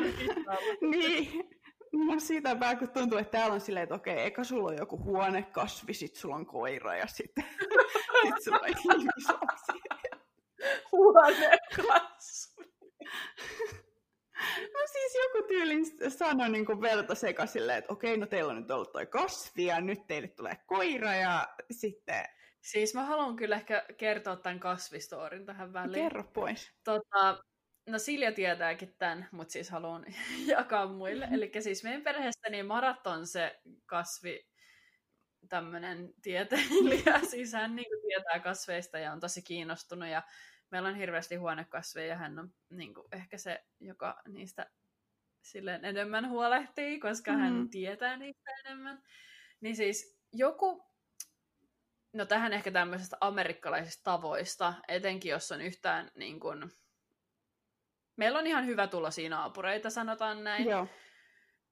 [0.90, 1.48] Niin,
[1.94, 5.94] No siitäpä, kun tuntuu, että täällä on silleen, että okei, eka sulla on joku huonekasvi,
[5.94, 7.44] sit sulla on koira ja sitten
[8.52, 9.72] on ihmislapsi.
[10.92, 12.64] Huonekasvi.
[14.72, 18.60] No siis joku tyylin sanoi niin kuin verta seka silleen, että okei, no teillä on
[18.60, 22.24] nyt ollut toi kasvi ja nyt teille tulee koira ja sitten...
[22.60, 26.02] Siis mä haluan kyllä ehkä kertoa tämän kasvistoorin tähän väliin.
[26.02, 26.72] Kerro pois.
[26.84, 27.44] Tota,
[27.88, 30.04] No Silja tietääkin tämän, mutta siis haluan
[30.46, 31.28] jakaa muille.
[31.32, 34.46] Eli siis meidän perheessä niin Maraton se kasvi
[35.48, 40.22] tämmöinen tieteilijä, siis hän niin kuin tietää kasveista ja on tosi kiinnostunut ja
[40.70, 44.70] meillä on hirveästi huonekasveja ja hän on niin kuin, ehkä se, joka niistä
[45.42, 47.38] silleen enemmän huolehtii, koska mm.
[47.38, 49.02] hän tietää niistä enemmän.
[49.60, 50.84] Niin siis joku,
[52.12, 56.72] no tähän ehkä tämmöisestä amerikkalaisista tavoista, etenkin jos on yhtään niin kuin,
[58.16, 60.68] meillä on ihan hyvä tulosia naapureita, sanotaan näin.
[60.68, 60.88] Joo.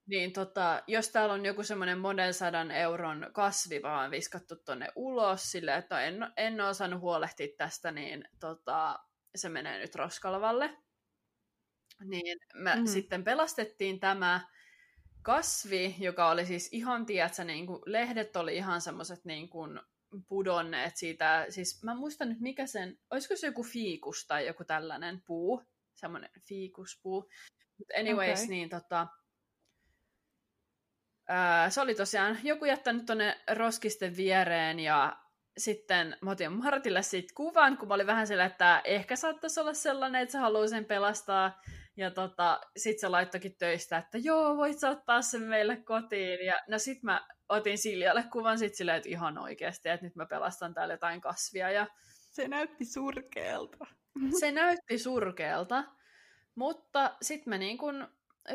[0.06, 5.50] Niin tota, jos täällä on joku semmoinen monen sadan euron kasvi vaan viskattu tonne ulos
[5.52, 8.98] sille, että en, en ole osannut huolehtia tästä, niin tota,
[9.34, 10.78] se menee nyt roskalvalle.
[12.04, 12.86] Niin me mm-hmm.
[12.86, 14.40] sitten pelastettiin tämä
[15.22, 19.80] kasvi, joka oli siis ihan, tiedätkö, niin kuin, lehdet oli ihan semmoiset niin kuin
[20.28, 25.22] pudonneet siitä, siis mä muistan nyt mikä sen, olisiko se joku fiikus tai joku tällainen
[25.26, 25.62] puu,
[25.94, 27.30] semmoinen fiikuspuu.
[27.78, 28.48] But anyways, okay.
[28.48, 29.06] niin tota,
[31.68, 35.16] se oli tosiaan joku jättänyt tonne roskisten viereen ja
[35.58, 39.74] sitten mä otin Martille siitä kuvan, kun mä olin vähän sillä, että ehkä saattaisi olla
[39.74, 41.60] sellainen, että se haluaa sen pelastaa.
[41.96, 46.46] Ja tota, sit se laittokin töistä, että joo, voit sä ottaa sen meille kotiin.
[46.46, 50.26] Ja no sit mä otin Siljalle kuvan sit silleen, että ihan oikeasti, että nyt mä
[50.26, 51.70] pelastan täällä jotain kasvia.
[51.70, 51.86] Ja...
[52.32, 53.86] Se näytti surkealta.
[54.40, 55.84] Se näytti surkealta,
[56.54, 58.08] mutta sitten me niin kun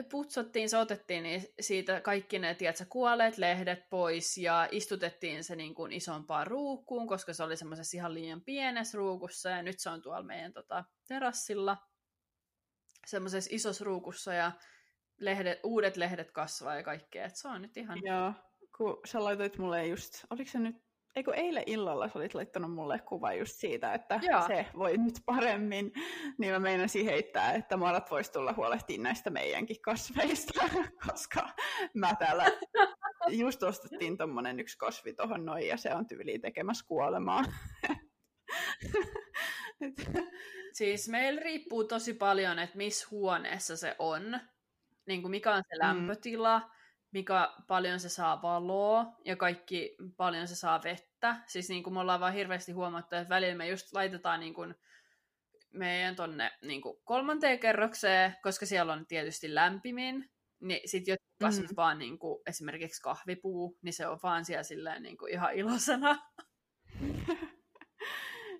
[0.09, 5.75] putsottiin, se otettiin niin siitä kaikki ne, tiedätkö, kuolleet lehdet pois ja istutettiin se niin
[5.75, 10.01] kuin isompaan ruukkuun, koska se oli semmoisessa ihan liian pienessä ruukussa ja nyt se on
[10.01, 11.77] tuolla meidän tota, terassilla.
[13.05, 14.51] Semmoisessa isossa ruukussa ja
[15.17, 17.99] lehdet, uudet lehdet kasvaa ja kaikkea, että se on nyt ihan...
[18.03, 18.33] Joo,
[18.77, 20.86] kun sä laitoit mulle just, oliko se nyt
[21.17, 24.47] Eikö eilen illalla sä olit laittanut mulle kuva just siitä, että Joo.
[24.47, 25.93] se voi nyt paremmin,
[26.37, 30.69] niin mä meinasin heittää, että Marat voisi tulla huolehtimaan näistä meidänkin kasveista,
[31.07, 31.49] koska
[31.93, 32.45] mä täällä
[33.41, 37.43] just ostettiin tommonen yksi kasvi tohon noin, ja se on tyyliin tekemässä kuolemaa.
[40.77, 44.39] siis meillä riippuu tosi paljon, että missä huoneessa se on,
[45.07, 45.87] niin kuin mikä on se mm.
[45.87, 46.76] lämpötila, mm
[47.11, 51.35] mikä paljon se saa valoa ja kaikki paljon se saa vettä.
[51.45, 54.75] Siis niin kuin me ollaan vaan hirveästi huomattu, että välillä me just laitetaan niin kuin
[55.73, 61.71] meidän tonne niin kuin kolmanteen kerrokseen, koska siellä on tietysti lämpimin, niin sitten jotkut kasvit
[61.71, 61.75] mm.
[61.75, 66.17] vaan niin kuin, esimerkiksi kahvipuu, niin se on vaan siellä silleen niin kuin ihan ilosana.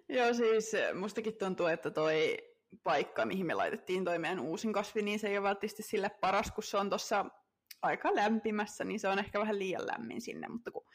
[0.09, 2.37] Joo, siis mustakin tuntuu, että toi
[2.83, 6.51] paikka, mihin me laitettiin toi meidän uusin kasvi, niin se ei ole välttämättä sille paras,
[6.51, 7.25] kun se on tuossa
[7.81, 10.85] aika lämpimässä, niin se on ehkä vähän liian lämmin sinne, mutta kun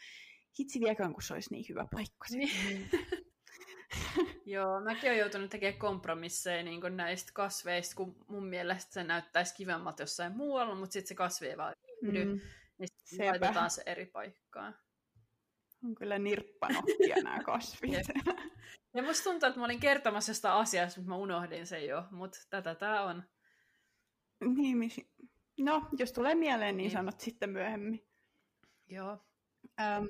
[0.58, 2.26] hitsi vieköön, kun se olisi niin hyvä paikka.
[2.30, 2.90] Niin.
[4.46, 9.98] Joo, mäkin olen joutunut tekemään kompromisseja niin näistä kasveista, kun mun mielestä se näyttäisi kivemmat
[9.98, 12.40] jossain muualla, mutta sitten se kasvi ei vaan yhdy, mm.
[12.78, 14.78] niin sitten laitetaan se eri paikkaan.
[15.84, 17.92] On kyllä nirppanokkia nämä kasvit.
[18.94, 22.38] ja musta tuntuu, että mä olin kertomassa sitä asiasta, mutta mä unohdin sen jo, mutta
[22.50, 23.24] tätä tää on.
[24.56, 24.78] Niin,
[25.62, 26.90] No, jos tulee mieleen, niin, niin.
[26.90, 28.06] sanot sitten myöhemmin.
[28.88, 29.18] Joo.
[29.80, 30.06] Ähm,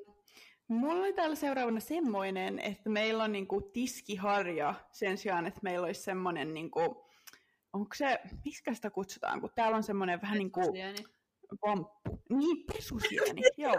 [0.68, 6.02] mulla oli täällä seuraavana semmoinen, että meillä on niinku tiskiharja sen sijaan, että meillä olisi
[6.02, 6.80] semmoinen, niinku,
[7.72, 10.66] onko se, miksi sitä kutsutaan, kun täällä on semmoinen vähän niin kuin
[11.66, 12.22] vamppu.
[12.28, 13.76] Niin, pesusieni, joo.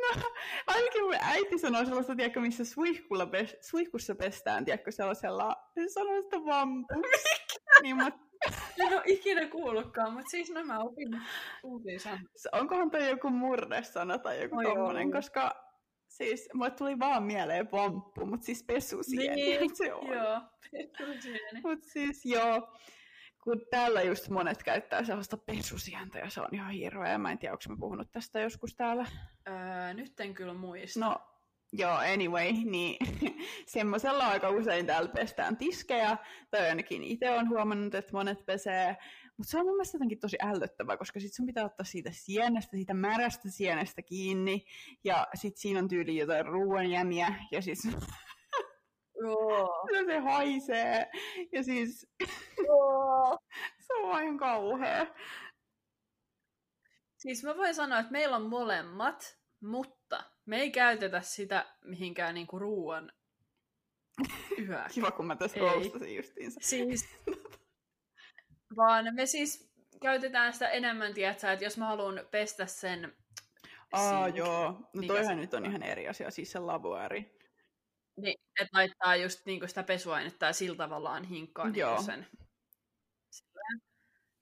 [0.00, 0.22] no,
[0.70, 6.22] ainakin mun äiti sanoi sellaista, tiedätkö, missä suihkulla pes, suihkussa pestään, tiedätkö, sellaisella, se sanoi
[6.22, 7.28] sitä vampuksi.
[7.82, 8.10] niin mä...
[8.80, 11.20] En ole ikinä kuullutkaan, mutta siis nämä opin
[11.62, 12.22] uusia sanoja.
[12.52, 15.70] Onkohan toi joku murresana tai joku tommonen, koska
[16.08, 20.06] siis mulle tuli vaan mieleen vamppu, mutta siis pesusieni niin, se on.
[20.06, 20.40] Joo,
[20.72, 21.60] pesusieni.
[21.62, 22.68] Mutta siis joo,
[23.44, 27.18] kun täällä just monet käyttää sellaista pesusientä ja se on ihan hirveä.
[27.18, 29.06] Mä en tiedä, onko mä puhunut tästä joskus täällä.
[29.48, 31.00] Öö, nyt en kyllä muista.
[31.00, 31.16] No,
[31.72, 32.96] joo, anyway, niin
[33.66, 36.16] semmoisella aika usein täällä pestään tiskejä,
[36.50, 38.96] tai ainakin itse on huomannut, että monet pesee,
[39.36, 42.76] mutta se on mun mielestä jotenkin tosi ällöttävää, koska sit sun pitää ottaa siitä sienestä,
[42.76, 44.64] siitä märästä sienestä kiinni,
[45.04, 47.88] ja sit siinä on tyyli jotain ruoanjämiä, ja siis
[49.20, 49.86] Joo.
[50.06, 51.10] se haisee.
[51.52, 52.06] Ja siis
[53.78, 55.06] se on vain kauhea.
[57.16, 62.58] Siis mä voin sanoa, että meillä on molemmat, mutta me ei käytetä sitä mihinkään niinku
[62.58, 63.12] ruoan
[64.58, 64.86] yhä.
[64.94, 66.60] Kiva, kun mä tässä roustasin justiinsa.
[66.62, 67.08] Siis,
[68.76, 69.70] vaan me siis
[70.02, 73.16] käytetään sitä enemmän, tiedätkö, että jos mä haluan pestä sen
[73.92, 74.90] Aa, sink, joo.
[74.94, 77.39] No toihan nyt on ihan eri asia, siis se lavuaari.
[78.16, 82.26] Niin, että laittaa just niinku sitä pesuainetta ja sillä tavallaan hinkkaa niinku sen.
[83.30, 83.82] Silleen.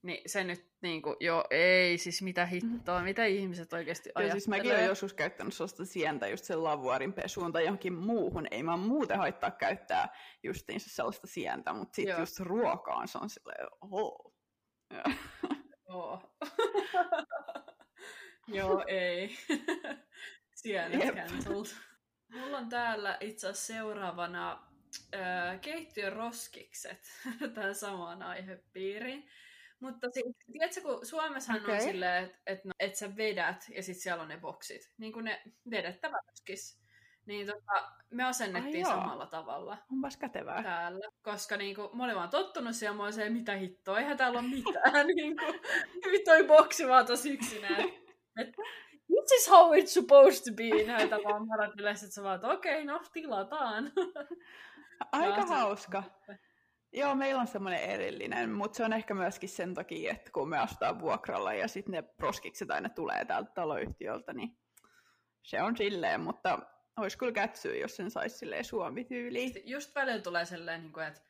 [0.03, 4.31] Niin se nyt niinku, joo, ei, siis mitä hittoa, mitä ihmiset oikeasti ajattelee.
[4.31, 8.47] siis mäkin olen joskus käyttänyt sellaista sientä just sen lavuarin pesuun tai johonkin muuhun.
[8.51, 10.09] Ei mä muuten haittaa käyttää
[10.43, 14.33] justiinsa sellaista sientä, mutta sitten just ruokaan se on silleen, oho.
[15.89, 16.35] Oh.
[18.49, 19.37] joo, ei.
[20.55, 21.88] Sienet cancelled.
[22.29, 24.69] Mulla on täällä itse asiassa seuraavana
[25.15, 27.01] äh, keittiön roskikset
[27.55, 29.29] tähän samaan aihepiiriin.
[29.81, 31.75] Mutta siis, tiedätkö, kun Suomessahan okay.
[31.75, 34.91] on silleen, että et, no, et sä vedät ja sitten siellä on ne boksit.
[34.99, 36.81] Niin kuin ne vedettävä roskis.
[37.27, 39.31] Niin tota, me asennettiin Ai samalla joo.
[39.31, 39.79] tavalla.
[39.93, 40.63] Onpas kätevää.
[40.63, 41.11] Täällä.
[41.23, 45.07] Koska niinku, mä olin vaan tottunut siihen, mä olin mitä hittoa, eihän täällä ole mitään.
[45.17, 45.45] niinku,
[46.25, 47.83] toi boksi vaan tosi yksinään.
[48.41, 48.49] Et,
[49.09, 52.83] this is how it's supposed to be, näitä vaan marat yleensä, että sä vaan, okei,
[52.83, 53.93] okay, no, tilataan.
[55.13, 56.03] Aika hauska.
[56.93, 60.59] Joo, meillä on semmoinen erillinen, mutta se on ehkä myöskin sen takia, että kun me
[60.59, 64.59] asutaan vuokralla ja sitten ne proskikset aina tulee täältä taloyhtiöltä, niin
[65.43, 66.59] se on silleen, mutta
[66.97, 69.53] olisi kyllä kätsyä, jos sen saisi silleen suomi-tyyliin.
[69.65, 71.21] Just välillä tulee silleen, niin että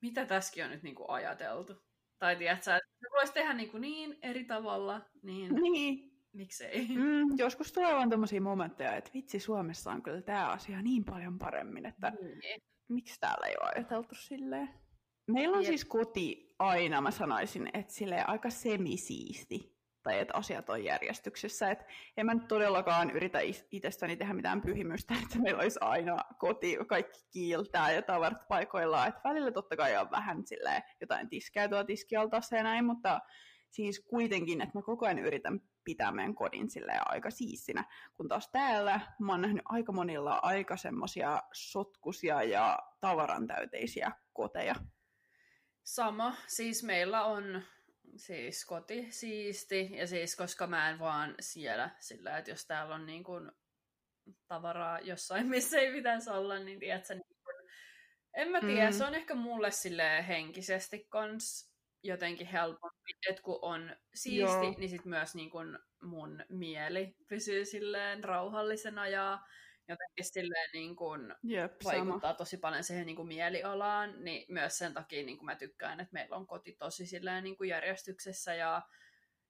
[0.00, 1.74] mitä tässäkin on nyt niin kuin ajateltu.
[2.18, 6.09] Tai tiedätkö, että se voisi tehdä niin, kuin niin eri tavalla, niin, niin.
[6.32, 6.88] Miksei.
[6.96, 11.38] Mm, joskus tulee vaan tämmöisiä momentteja, että vitsi, Suomessa on kyllä tämä asia niin paljon
[11.38, 12.60] paremmin, että mm.
[12.88, 14.68] miksi täällä ei ole ajateltu silleen.
[15.26, 15.68] Meillä on Jep.
[15.68, 21.70] siis koti aina, mä sanoisin, että sille aika semisiisti tai että asiat on järjestyksessä.
[21.70, 21.78] Et
[22.16, 23.38] en mä nyt todellakaan yritä
[23.70, 29.08] itsestäni tehdä mitään pyhimystä, että meillä olisi aina koti, kaikki kiiltää ja tavarat paikoillaan.
[29.08, 30.42] Et välillä totta kai on vähän
[31.00, 33.20] jotain tiskää tuo tiskialtassa ja näin, mutta
[33.70, 36.68] siis kuitenkin, että mä koko ajan yritän pitää meidän kodin
[37.04, 37.84] aika siistinä.
[38.14, 44.74] Kun taas täällä mä oon nähnyt aika monilla aika semmosia sotkusia ja tavarantäyteisiä koteja.
[45.82, 46.34] Sama.
[46.46, 47.62] Siis meillä on
[48.16, 53.06] siis koti siisti, ja siis koska mä en vaan siellä sillä, että jos täällä on
[53.06, 53.52] niin kuin
[54.48, 57.56] tavaraa jossain, missä ei pitäisi olla, niin tiedätkö, niin kuin,
[58.34, 58.96] en mä tiedä, mm.
[58.96, 61.69] se on ehkä mulle sille henkisesti kans
[62.02, 64.74] jotenkin helpompi, että kun on siisti, Joo.
[64.78, 69.38] niin sit myös niin kuin mun mieli pysyy silleen rauhallisena ja
[69.88, 72.34] jotenkin silleen niin kuin Jep, vaikuttaa sama.
[72.34, 76.12] tosi paljon siihen niin kuin mielialaan, niin myös sen takia niin kuin mä tykkään, että
[76.12, 78.82] meillä on koti tosi silleen niin kuin järjestyksessä ja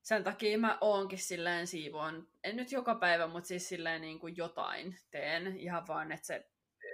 [0.01, 4.37] sen takia mä oonkin silleen siivoon, en nyt joka päivä, mutta siis silleen niin kuin
[4.37, 6.50] jotain teen, ihan vaan, että se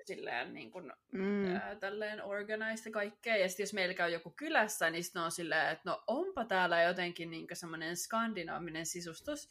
[0.08, 1.56] silleen niin kuin, mm.
[1.56, 3.38] ää, tälleen organized ja kaikkea.
[3.38, 6.82] Ja sitten jos meillä käy joku kylässä, niin sitten on silleen, että no onpa täällä
[6.82, 9.50] jotenkin niin semmoinen skandinaaminen sisustus.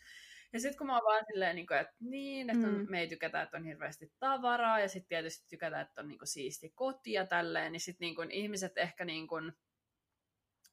[0.52, 2.86] Ja sitten kun mä oon vaan silleen, niin kuin, että niin, että on, mm.
[2.90, 6.28] me ei tykätä, että on hirveästi tavaraa, ja sitten tietysti tykätä, että on niin kuin,
[6.28, 9.52] siisti koti ja tälleen, niin sitten niin ihmiset ehkä niin kuin,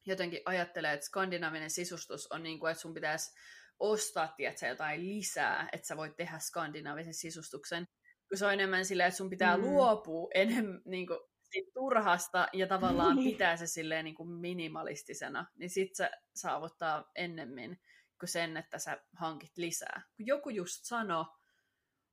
[0.06, 3.34] jotenkin ajattelee, että skandinaavinen sisustus on niin kuin, että sun pitäisi
[3.80, 7.88] ostaa tiedätkö, jotain lisää, että sä voit tehdä skandinaavisen sisustuksen,
[8.34, 9.62] se on enemmän silleen, että sun pitää mm.
[9.62, 11.18] luopua enemmän niin kuin,
[11.54, 13.32] siitä turhasta ja tavallaan niin.
[13.32, 17.80] pitää se silleen niin kuin minimalistisena, niin sit se saavuttaa ennemmin
[18.18, 20.02] kuin sen, että sä hankit lisää.
[20.16, 21.26] Kun joku just sano,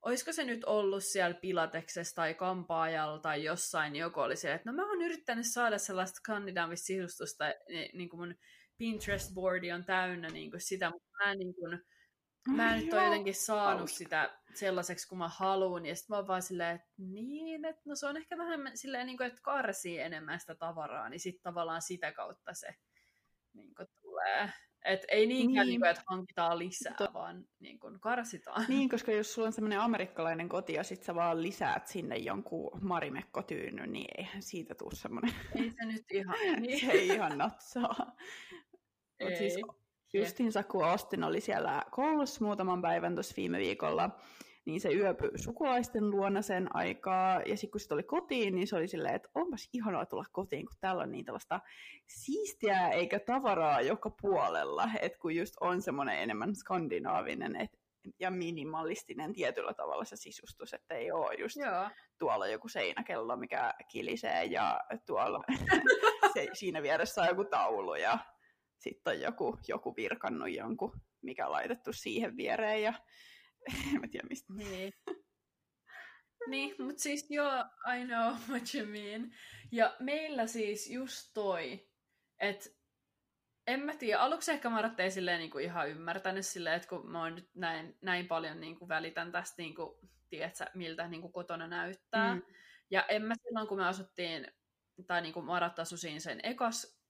[0.02, 4.70] olisiko se nyt ollut siellä Pilateksessa tai kampaajalla tai jossain, niin joku oli siellä, että
[4.70, 8.34] no mä oon yrittänyt saada sellaista skandinaavista sisustusta, niin, niin kuin mun
[8.78, 11.80] Pinterest-boardi on täynnä niin kuin sitä, mutta mä, niin kuin,
[12.48, 16.26] mä en nyt ole jotenkin saanut sitä sellaiseksi kuin mä haluan, ja sitten mä oon
[16.26, 19.98] vaan silleen, että niin, että no se on ehkä vähän silleen, niin kuin, että karsii
[19.98, 22.74] enemmän sitä tavaraa, niin sitten tavallaan sitä kautta se
[23.52, 24.52] niin kuin, tulee.
[24.84, 25.70] Et ei niinkään, niin.
[25.70, 27.10] Niin kuin, että hankitaan lisää, to...
[27.14, 28.64] vaan niin kuin, karsitaan.
[28.68, 32.70] Niin, koska jos sulla on semmoinen amerikkalainen koti ja sit sä vaan lisäät sinne jonkun
[32.82, 35.34] marimekkotyynyn, niin eihän siitä tule semmoinen...
[35.54, 36.36] Ei se nyt ihan...
[36.62, 36.80] Niin.
[36.80, 37.96] se ei ihan natsaa.
[39.18, 39.36] Ei.
[39.36, 39.54] siis
[40.12, 44.10] justiinsa kun Austin oli siellä koulussa muutaman päivän tuossa viime viikolla,
[44.64, 48.76] niin se yöpyi sukulaisten luona sen aikaa, ja sitten kun se tuli kotiin, niin se
[48.76, 51.60] oli silleen, että onpas ihanaa tulla kotiin, kun täällä on niin tällaista
[52.06, 57.70] siistiä eikä tavaraa joka puolella, että kun just on semmoinen enemmän skandinaavinen, et,
[58.20, 61.88] ja minimalistinen tietyllä tavalla se sisustus, että ei ole just Joo.
[62.18, 65.44] tuolla joku seinäkello, mikä kilisee, ja tuolla
[66.34, 68.18] se, siinä vieressä on joku taulu, ja
[68.82, 72.92] sitten on joku, joku virkannut jonkun, mikä on laitettu siihen viereen, ja
[73.94, 74.52] en mä tiedä mistä.
[74.52, 74.92] Niin.
[76.50, 77.64] niin, mutta siis joo,
[77.96, 79.34] I know what you mean.
[79.72, 81.88] Ja meillä siis just toi,
[82.38, 82.70] että
[83.66, 87.22] en mä tiedä, aluksi ehkä Maratta ei silleen niinku ihan ymmärtänyt silleen, että kun mä
[87.22, 92.34] oon nyt näin, näin paljon niinku välitän tästä, niinku, tiedätkö, miltä niinku kotona näyttää.
[92.34, 92.42] Mm.
[92.90, 94.46] Ja en mä silloin, kun me asuttiin,
[95.06, 97.02] tai niinku Maratta asusin sen ekas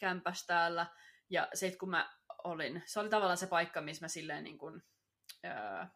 [0.00, 0.86] kämpäs täällä,
[1.30, 4.82] ja sitten kun mä olin, se oli tavallaan se paikka, missä mä silleen niin kuin,
[5.44, 5.86] öö,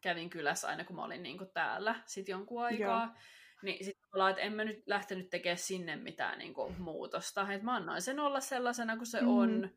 [0.00, 3.04] kävin kylässä aina, kun mä olin niin kuin täällä sit jonkun aikaa.
[3.04, 3.14] Joo.
[3.62, 7.52] Niin sitten ollaan, että en mä nyt lähtenyt tekemään sinne mitään niin kuin, muutosta.
[7.52, 9.28] Et mä annoin sen olla sellaisena kuin se mm.
[9.28, 9.70] on,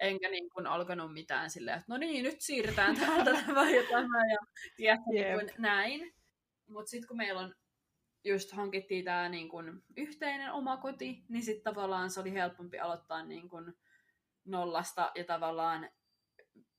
[0.00, 4.32] enkä niin kuin, alkanut mitään silleen, että no niin, nyt siirretään täältä tämä ja tämä
[4.32, 4.38] ja
[4.76, 5.26] tiedätkö, yep.
[5.26, 6.14] niin kuin, näin.
[6.68, 7.54] Mutta sitten kun meillä on
[8.24, 13.24] just hankittiin tämä niin kuin, yhteinen oma koti, niin sitten tavallaan se oli helpompi aloittaa
[13.24, 13.74] niin kuin,
[14.44, 15.90] nollasta ja tavallaan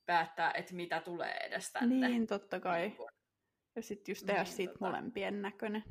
[0.05, 2.07] päättää, että mitä tulee edes tänne.
[2.07, 2.87] Niin, totta kai.
[2.87, 2.97] Niin
[3.75, 4.85] ja sitten just tehdä niin, siitä tota...
[4.85, 5.83] molempien näköinen.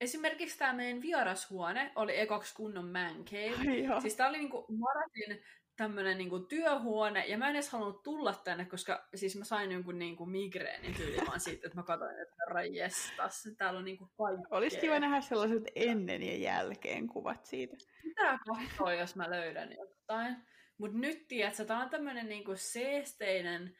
[0.00, 3.92] Esimerkiksi tämä meidän vierashuone oli ekaksi kunnon man cave.
[3.94, 5.44] Ai, siis tämä oli niinku Maratin
[5.80, 9.98] tämmönen niinku työhuone, ja mä en edes halunnut tulla tänne, koska siis mä sain jonkun
[9.98, 14.58] niinku migreenin tyyli vaan siitä, että mä katsoin, että herra jestas, täällä on niinku kaikkea.
[14.58, 17.76] Olisi kiva nähdä sellaiset ennen ja jälkeen kuvat siitä.
[18.02, 20.36] Pitää katsoa, jos mä löydän jotain.
[20.78, 23.76] Mut nyt, tiedätkö, tää on tämmönen niinku seesteinen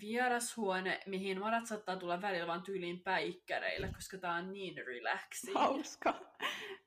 [0.00, 5.54] vierashuone, mihin marat saattaa tulla välillä vaan tyyliin päikkäreillä, koska tää on niin relaxing.
[5.54, 6.20] Hauska.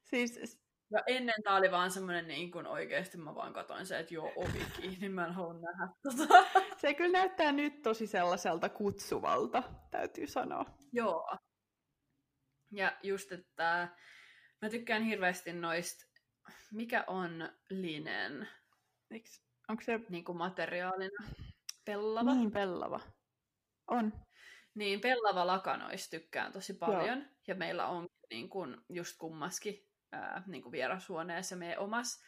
[0.03, 4.13] Siis ja ennen tää oli vaan semmonen niin kuin oikeesti mä vaan katoin se, että
[4.13, 6.45] joo, ovi kiinni, mä en halua nähdä tota.
[6.81, 10.65] Se kyllä näyttää nyt tosi sellaiselta kutsuvalta, täytyy sanoa.
[10.93, 11.37] Joo.
[12.71, 13.87] Ja just, että
[14.61, 16.05] mä tykkään hirveästi noista,
[16.71, 18.47] mikä on linen?
[19.11, 19.99] Eiks, onko se...
[20.09, 21.27] Niin kuin materiaalina.
[21.85, 22.33] Pellava?
[22.33, 22.99] Niin, pellava.
[23.87, 24.13] On.
[24.75, 27.17] Niin, pellava lakanoista tykkään tosi paljon.
[27.17, 27.27] Joo.
[27.47, 32.23] Ja meillä on niin kuin just kummaskin ää, niin kuin vierashuoneessa meidän omas.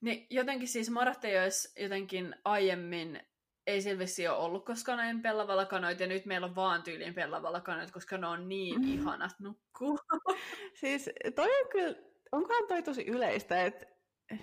[0.00, 3.20] Niin jotenkin siis Marat ei olisi jotenkin aiemmin,
[3.66, 7.60] ei selvästi ole ollut koskaan näin pellavalla kanoit, ja nyt meillä on vaan tyyliin pellavalla
[7.60, 8.88] kanoit, koska ne on niin mm.
[8.88, 9.98] ihanat nukkuu.
[10.80, 11.94] siis toi on kyllä,
[12.32, 13.98] onkohan toi tosi yleistä, että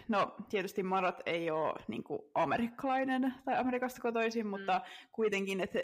[0.08, 4.50] No, tietysti Marat ei ole niin kuin, amerikkalainen tai Amerikasta kotoisin, mm.
[4.50, 4.82] mutta
[5.12, 5.80] kuitenkin, että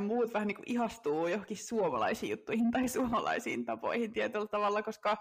[0.00, 5.16] muut vähän niin kuin ihastuu johonkin suomalaisiin juttuihin tai suomalaisiin tapoihin tietyllä tavalla, koska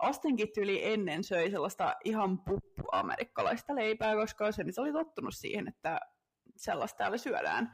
[0.00, 5.68] Astenkin tyli ennen söi sellaista ihan puppu amerikkalaista leipää, koska se nyt oli tottunut siihen,
[5.68, 6.00] että
[6.56, 7.72] sellaista täällä syödään.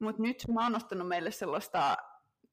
[0.00, 1.96] Mutta nyt mä oon ostanut meille sellaista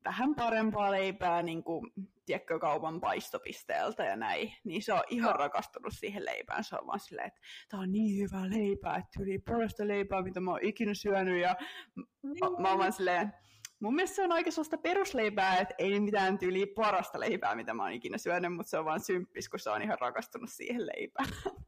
[0.06, 1.92] vähän parempaa leipää niin kuin,
[2.26, 6.64] tiedätkö, kaupan paistopisteeltä ja näin, niin se on ihan rakastunut siihen leipään.
[6.64, 10.40] Se on vaan silleen, että tämä on niin hyvää leipää, että yli parasta leipää, mitä
[10.40, 11.42] mä oon ikinä syönyt.
[11.42, 11.56] Ja
[11.96, 13.34] mä, mä oon vaan silleen,
[13.80, 17.84] mun mielestä se on oikein sellaista perusleipää, että ei mitään tyyli parasta leipää, mitä mä
[17.84, 21.30] oon ikinä syönyt, mutta se on vaan symppis, kun se on ihan rakastunut siihen leipään.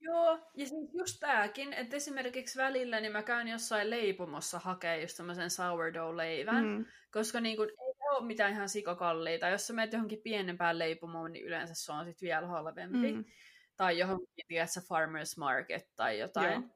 [0.00, 5.16] Joo, ja siis just tääkin, että esimerkiksi välillä niin mä käyn jossain leipomossa hakee just
[5.16, 6.84] tämmöisen sourdough-leivän, mm.
[7.10, 9.48] koska niin kun, ei ole mitään ihan sikakalliita.
[9.48, 13.12] Jos sä menet johonkin pienempään leipomoon, niin yleensä se on sitten vielä halvempi.
[13.12, 13.24] Mm.
[13.76, 16.52] Tai johonkin, tiedätkö, farmer's market tai jotain.
[16.52, 16.75] Joo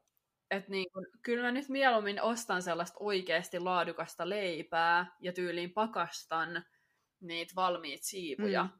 [0.50, 6.64] että niin kun, kyllä mä nyt mieluummin ostan sellaista oikeasti laadukasta leipää ja tyyliin pakastan
[7.20, 8.64] niitä valmiit siivuja.
[8.64, 8.70] Mm.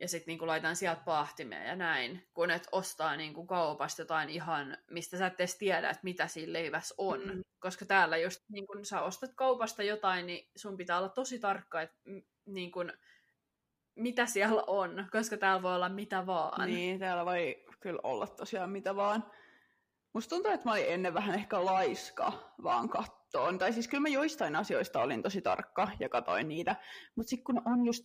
[0.00, 4.30] Ja sitten niin laitan sieltä pahtimeen ja näin, kun et ostaa niin kuin kaupasta jotain
[4.30, 7.20] ihan, mistä sä et edes tiedä, että mitä siinä leivässä on.
[7.24, 7.40] Mm.
[7.58, 11.82] Koska täällä just, niin kun sä ostat kaupasta jotain, niin sun pitää olla tosi tarkka,
[11.82, 11.96] että
[12.46, 12.92] niin kun,
[13.94, 16.70] mitä siellä on, koska täällä voi olla mitä vaan.
[16.70, 19.30] Niin, täällä voi kyllä olla tosiaan mitä vaan.
[20.16, 23.58] Musta tuntuu, että mä olin ennen vähän ehkä laiska vaan kattoon.
[23.58, 26.76] Tai siis kyllä mä joistain asioista olin tosi tarkka ja katoin niitä.
[27.16, 28.04] Mutta sitten kun on just,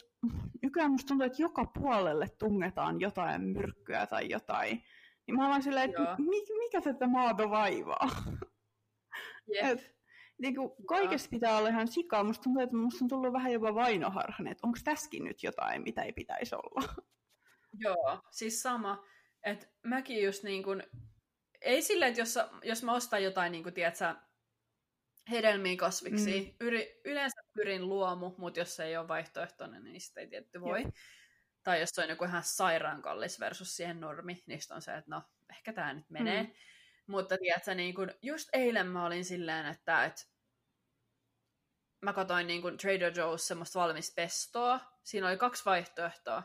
[0.61, 4.83] nykyään musta tuntuu, että joka puolelle tungetaan jotain myrkkyä tai jotain.
[5.27, 8.09] Niin mä olen silleen, että mikä, mikä tätä maata vaivaa?
[9.55, 9.65] Yep.
[9.65, 9.95] Et,
[10.41, 12.23] niin kuin kaikessa pitää olla ihan sikaa.
[12.23, 16.01] Musta tuntuu, että musta on tullut vähän jopa vainoharhan, että onko tässäkin nyt jotain, mitä
[16.01, 16.93] ei pitäisi olla.
[17.73, 19.03] Joo, siis sama.
[19.43, 20.83] Että mäkin just niin kuin
[21.61, 24.15] ei silleen, että jos, jos mä ostan jotain, niin kuin, tiedätkö,
[25.31, 26.65] hedelmiä kasviksi, mm.
[26.65, 30.81] Yri, yleensä pyrin luomu, mutta jos se ei ole vaihtoehtoinen, niin sitä ei tietty voi.
[30.81, 30.91] Joo.
[31.63, 35.11] Tai jos se on joku ihan sairaan kallis versus siihen normi, niin on se, että
[35.11, 36.43] no, ehkä tämä nyt menee.
[36.43, 36.51] Mm.
[37.07, 40.21] Mutta tiedätkö, niin kun, just eilen mä olin silleen, että, että
[42.01, 44.79] mä katsoin niin kun Trader Joe's semmoista valmis pestoa.
[45.03, 46.43] Siinä oli kaksi vaihtoehtoa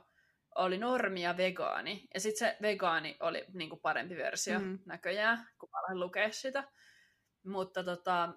[0.57, 2.09] oli normi ja vegaani.
[2.15, 4.79] Ja sitten se vegaani oli niinku parempi versio mm.
[4.87, 6.65] näköjään, kun mä aloin lukea sitä.
[7.45, 8.29] Mutta tota,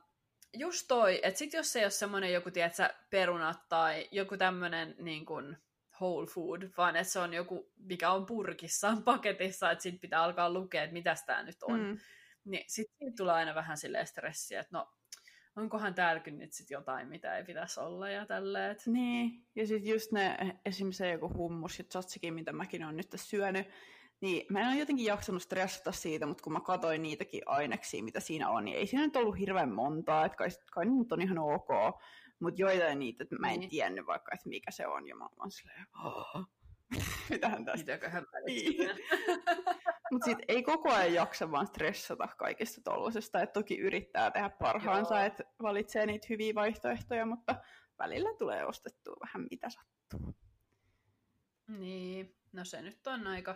[0.54, 4.96] just toi, että sit jos se ei ole semmoinen joku, tiedätkö, perunat tai joku tämmöinen
[5.00, 5.58] niin kuin
[6.02, 10.54] whole food, vaan että se on joku, mikä on purkissa, paketissa, että sit pitää alkaa
[10.54, 11.80] lukea, että mitä tämä nyt on.
[11.80, 11.98] Mm.
[12.46, 14.94] Niin sitten tulee aina vähän silleen stressiä, että no
[15.60, 18.76] onkohan täälläkin nyt sit jotain, mitä ei pitäisi olla ja tälleen.
[18.86, 23.08] Niin, ja sitten just ne, esimerkiksi se joku hummus ja tzatziki, mitä mäkin olen nyt
[23.16, 23.68] syönyt,
[24.22, 28.20] niin mä en ole jotenkin jaksanut stressata siitä, mutta kun mä katsoin niitäkin aineksia, mitä
[28.20, 31.40] siinä on, niin ei siinä nyt ollut hirveän montaa, että kai, kai nyt on ihan
[31.40, 31.70] ok,
[32.40, 33.70] mutta joitain niitä, että mä en niin.
[33.70, 36.46] tiennyt vaikka, että mikä se on, ja mä oon silleen, oh,
[37.30, 37.80] mitähän tästä.
[37.80, 38.76] Mitäköhän niin.
[40.12, 43.42] Mutta sitten ei koko ajan jaksa vaan stressata kaikesta tollasesta.
[43.42, 47.56] Että toki yrittää tehdä parhaansa, että valitsee niitä hyviä vaihtoehtoja, mutta
[48.00, 50.36] välillä tulee ostettua vähän mitä sattuu.
[51.68, 53.56] Niin, no se nyt on aika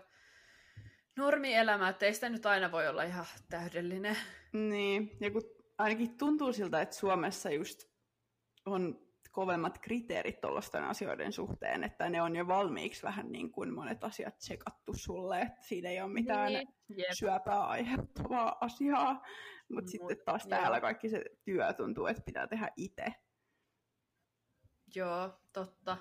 [1.17, 4.17] normielämä, että ei sitä nyt aina voi olla ihan täydellinen.
[4.53, 5.41] Niin, ja kun
[5.77, 7.83] ainakin tuntuu siltä, että Suomessa just
[8.65, 14.03] on kovemmat kriteerit tuollaisten asioiden suhteen, että ne on jo valmiiksi vähän niin kuin monet
[14.03, 17.07] asiat tsekattu sulle, että siinä ei ole mitään Niin, jep.
[17.13, 19.13] syöpää aiheuttavaa asiaa,
[19.69, 20.49] mutta Mut, sitten taas joo.
[20.49, 23.05] täällä kaikki se työ tuntuu, että pitää tehdä itse.
[24.95, 25.97] Joo, totta.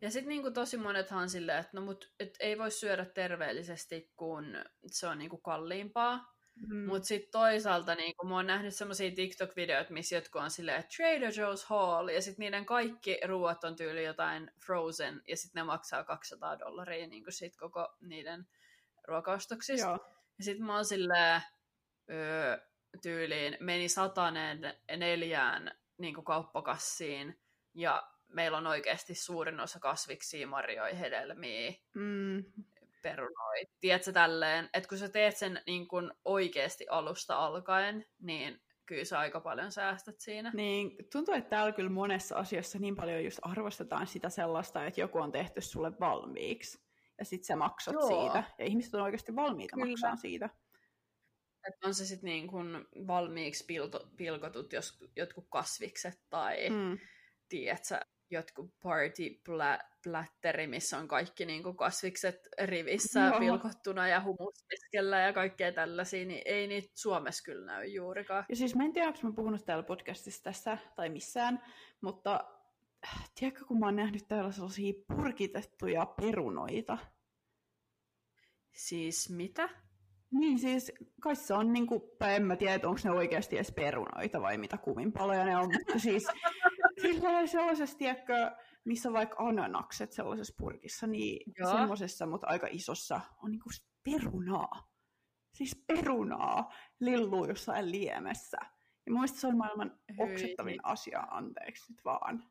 [0.00, 4.12] Ja sitten niinku tosi monethan on silleen, että no mut et ei voi syödä terveellisesti,
[4.16, 4.44] kun
[4.86, 6.37] se on niinku kalliimpaa.
[6.66, 6.86] Mm.
[6.86, 11.30] Mutta sitten toisaalta niinku, mä oon nähnyt semmoisia TikTok-videoita, missä jotkut on silleen, että Trader
[11.30, 16.04] Joe's Haul, ja sitten niiden kaikki ruuat on tyyli jotain frozen, ja sitten ne maksaa
[16.04, 18.46] 200 dollaria niinku sit koko niiden
[19.04, 19.86] ruokaostoksista.
[19.86, 19.98] Joo.
[20.38, 21.42] Ja sitten mä oon silleen,
[22.10, 22.58] öö,
[23.02, 24.60] tyyliin, meni satanen
[24.96, 27.40] neljään niin kauppakassiin,
[27.74, 32.44] ja meillä on oikeasti suurin osa kasviksia, marjoja, hedelmiä, Mm.
[33.02, 33.72] Perunoita.
[33.80, 39.18] Tiedätkö tälleen, että kun sä teet sen niin kun oikeasti alusta alkaen, niin kyllä sä
[39.18, 40.50] aika paljon säästät siinä.
[40.54, 45.18] Niin, tuntuu, että täällä kyllä monessa asiassa niin paljon just arvostetaan sitä sellaista, että joku
[45.18, 46.78] on tehty sulle valmiiksi.
[47.18, 48.08] Ja sit sä maksat Joo.
[48.08, 48.44] siitä.
[48.58, 49.86] Ja ihmiset on oikeasti valmiita Kyllä.
[49.86, 50.50] maksaa siitä.
[51.68, 56.76] Että on se sitten niin kun valmiiksi pilto, pilkotut jos, jotkut kasvikset tai mm.
[56.76, 56.98] Mm.
[57.48, 58.00] tiedätkö,
[58.30, 63.38] jotkut party plä, plätteri, missä on kaikki niin kuin kasvikset rivissä Joo.
[63.38, 68.44] pilkottuna ja humus keskellä ja kaikkea tällaisia, niin ei niitä Suomessa kyllä näy juurikaan.
[68.48, 71.62] Ja siis mä en tiedä, onko mä puhunut täällä podcastissa tässä tai missään,
[72.00, 72.44] mutta
[73.06, 76.98] äh, tiedätkö, kun mä oon nähnyt täällä sellaisia purkitettuja perunoita.
[78.72, 79.68] Siis mitä?
[80.30, 84.40] Niin siis, kai se on niinku, tai en mä tiedä, onko ne oikeasti edes perunoita
[84.42, 86.26] vai mitä kuminpaloja ne on, mutta siis
[87.02, 88.50] sillä sellaisessa, tiedätkö,
[88.84, 91.72] missä on vaikka ananakset sellaisessa purkissa, niin Joo.
[91.72, 93.70] semmoisessa, mutta aika isossa, on niinku
[94.04, 94.88] perunaa.
[95.52, 98.58] Siis perunaa lilluu jossain liemessä.
[99.06, 100.32] Ja mun se on maailman Hyi.
[100.32, 102.44] oksettavin asia, anteeksi nyt vaan.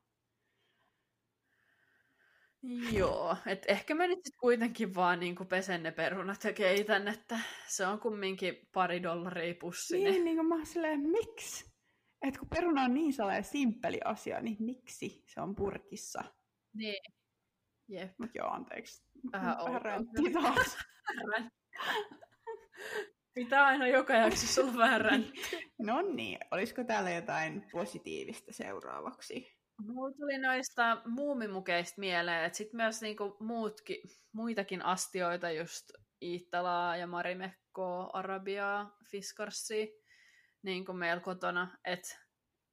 [2.91, 7.85] Joo, et ehkä mä nyt kuitenkin vaan niinku pesen ne perunat ja keitän, että se
[7.85, 10.03] on kumminkin pari dollaria pussi.
[10.03, 11.76] Niin, niin kuin mä oon silleen, miksi?
[12.21, 16.23] Et kun peruna on niin sellainen simppeli asia, niin miksi se on purkissa?
[16.73, 17.17] niin.
[17.87, 18.11] Jep.
[18.17, 19.03] Mut joo, anteeksi.
[19.31, 20.77] Vähän Vähän räntti taas.
[23.33, 25.41] Pitää aina joka jaksossa olla vähän räntti.
[25.79, 29.57] No niin, olisiko täällä jotain positiivista seuraavaksi?
[29.81, 33.97] Mulla tuli noista muumimukeista mieleen, että sitten myös niinku muutkin,
[34.33, 35.89] muitakin astioita, just
[36.21, 39.85] Iittalaa ja Marimekkoa, Arabiaa, Fiskarsia,
[40.63, 42.15] niin kuin meillä kotona, että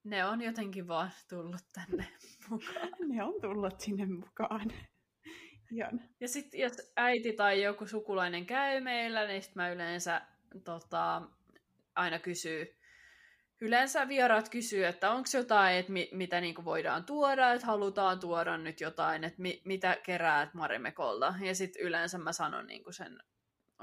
[0.05, 2.09] ne on jotenkin vaan tullut tänne
[2.51, 2.89] mukaan.
[3.09, 4.73] Ne on tullut sinne mukaan.
[5.73, 6.01] Ihan.
[6.21, 10.23] Ja sitten jos äiti tai joku sukulainen käy meillä, niin sit mä yleensä
[10.65, 11.23] tota,
[11.95, 12.77] aina kysyy,
[13.61, 18.57] yleensä vieraat kysyy, että onko jotain, että mi- mitä niinku voidaan tuoda, että halutaan tuoda
[18.59, 21.35] nyt jotain, että mi- mitä keräät Marimekolta.
[21.41, 23.19] Ja sitten yleensä mä sanon niinku sen,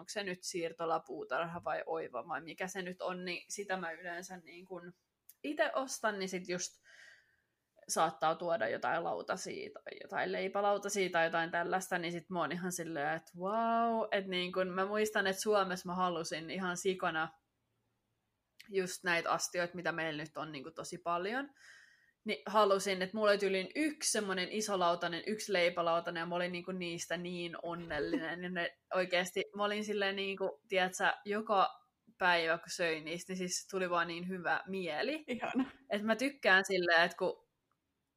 [0.01, 3.91] onko se nyt siirtola, puutarha vai oiva vai mikä se nyt on, niin sitä mä
[3.91, 4.81] yleensä niinku
[5.43, 6.81] itse ostan, niin sitten just
[7.87, 12.71] saattaa tuoda jotain lautasia tai jotain leipälautasia tai jotain tällaista, niin sit mä oon ihan
[12.71, 17.29] silleen, että wow, että niin kun mä muistan, että Suomessa mä halusin ihan sikana
[18.69, 21.49] just näitä astioita, mitä meillä nyt on niin tosi paljon,
[22.26, 26.65] niin halusin, että mulla oli tyyliin yksi semmoinen isolautainen, yksi leipälautainen, ja mä olin niin
[26.65, 31.82] kuin niistä niin onnellinen, ja ne oikeasti, mä olin silleen niin kuin, tiedätkö, joka
[32.17, 35.24] päivä, kun söin niistä, niin siis tuli vaan niin hyvä mieli.
[35.28, 35.72] Ihana.
[35.89, 37.47] Että mä tykkään silleen, että kun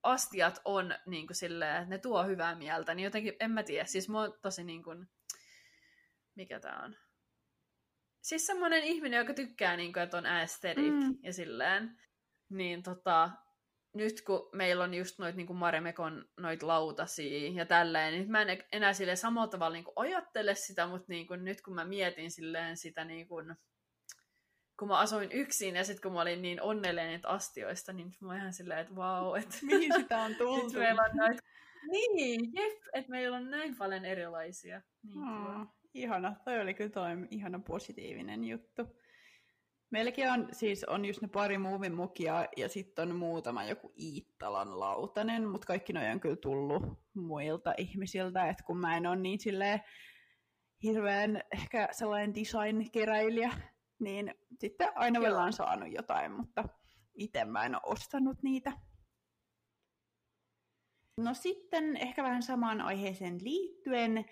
[0.02, 3.84] astiat on niin kuin silleen, että ne tuo hyvää mieltä, niin jotenkin, en mä tiedä,
[3.84, 5.08] siis mä oon tosi niin kuin,
[6.34, 6.96] mikä tää on?
[8.22, 11.18] Siis semmoinen ihminen, joka tykkää, niin kuin, että on aesthetic mm.
[11.22, 12.00] ja silleen,
[12.48, 13.30] niin tota,
[13.94, 18.64] nyt kun meillä on just noit niin Maremekon noit lautasia ja tälleen, niin mä en
[18.72, 22.30] enää sille samalla tavalla niin kuin ajattele sitä, mutta niin kuin nyt kun mä mietin
[22.30, 23.56] silleen sitä niin kuin,
[24.78, 28.28] kun mä asuin yksin ja sitten kun mä olin niin onnellinen niitä astioista, niin mä
[28.28, 30.78] oon ihan silleen, että vau, että Mihin sitä on nyt tultu?
[30.78, 31.42] meillä on näitä...
[31.90, 34.82] Niin, jep, että meillä on näin paljon erilaisia.
[35.02, 35.18] Niin.
[35.18, 38.96] Oh, ihana, toi oli kyllä toi ihana positiivinen juttu.
[39.94, 44.80] Meilläkin on siis on just ne pari muuvin mukia ja sitten on muutama joku Iittalan
[44.80, 46.82] lautanen, mutta kaikki ne on kyllä tullut
[47.14, 49.80] muilta ihmisiltä, että kun mä en ole niin silleen
[50.82, 53.52] hirveän ehkä sellainen design-keräilijä,
[53.98, 55.22] niin sitten aina Joo.
[55.22, 56.64] vielä on saanut jotain, mutta
[57.14, 58.72] itse mä en ole ostanut niitä.
[61.16, 64.24] No sitten ehkä vähän samaan aiheeseen liittyen,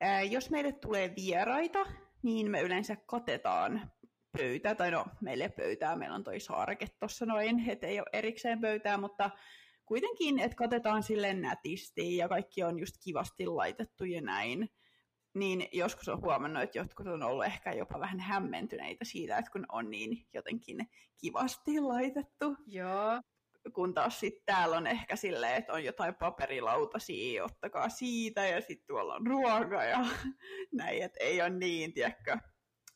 [0.00, 1.86] ää, jos meille tulee vieraita,
[2.22, 3.90] niin me yleensä katetaan
[4.36, 8.60] pöytä, tai no meille pöytää, meillä on toi saareke tuossa noin, että ei ole erikseen
[8.60, 9.30] pöytää, mutta
[9.86, 14.68] kuitenkin, että katetaan sille nätisti ja kaikki on just kivasti laitettu ja näin,
[15.34, 19.66] niin joskus on huomannut, että jotkut on ollut ehkä jopa vähän hämmentyneitä siitä, että kun
[19.68, 22.56] on niin jotenkin kivasti laitettu.
[22.66, 23.20] Joo.
[23.74, 28.86] Kun taas sitten täällä on ehkä silleen, että on jotain paperilautasia, ottakaa siitä, ja sitten
[28.86, 30.06] tuolla on ruoka ja
[30.72, 32.38] näin, että ei ole niin, tiedätkö,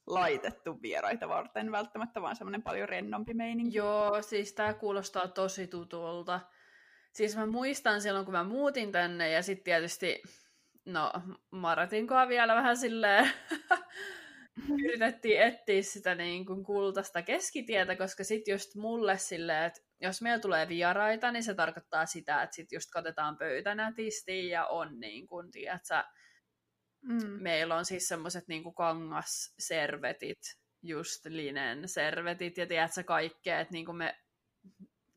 [0.07, 3.77] laitettu vieraita varten välttämättä, vaan semmoinen paljon rennompi meininki.
[3.77, 6.41] Joo, siis tämä kuulostaa tosi tutulta.
[7.13, 10.23] Siis mä muistan silloin, kun mä muutin tänne, ja sitten tietysti,
[10.85, 11.13] no,
[11.51, 13.31] Maratinkoa vielä vähän silleen
[14.85, 20.39] yritettiin etsiä sitä niin kuin kultaista keskitietä, koska sitten just mulle silleen, että jos meillä
[20.39, 25.27] tulee vieraita, niin se tarkoittaa sitä, että sitten just katetaan pöytä nätisti ja on niin
[25.27, 26.05] kuin, tiedätkö,
[27.03, 27.43] Mm.
[27.43, 30.39] Meillä on siis semmoiset niinku kangasservetit,
[30.83, 34.19] just linen servetit ja tiedätkö kaikkea, että niinku me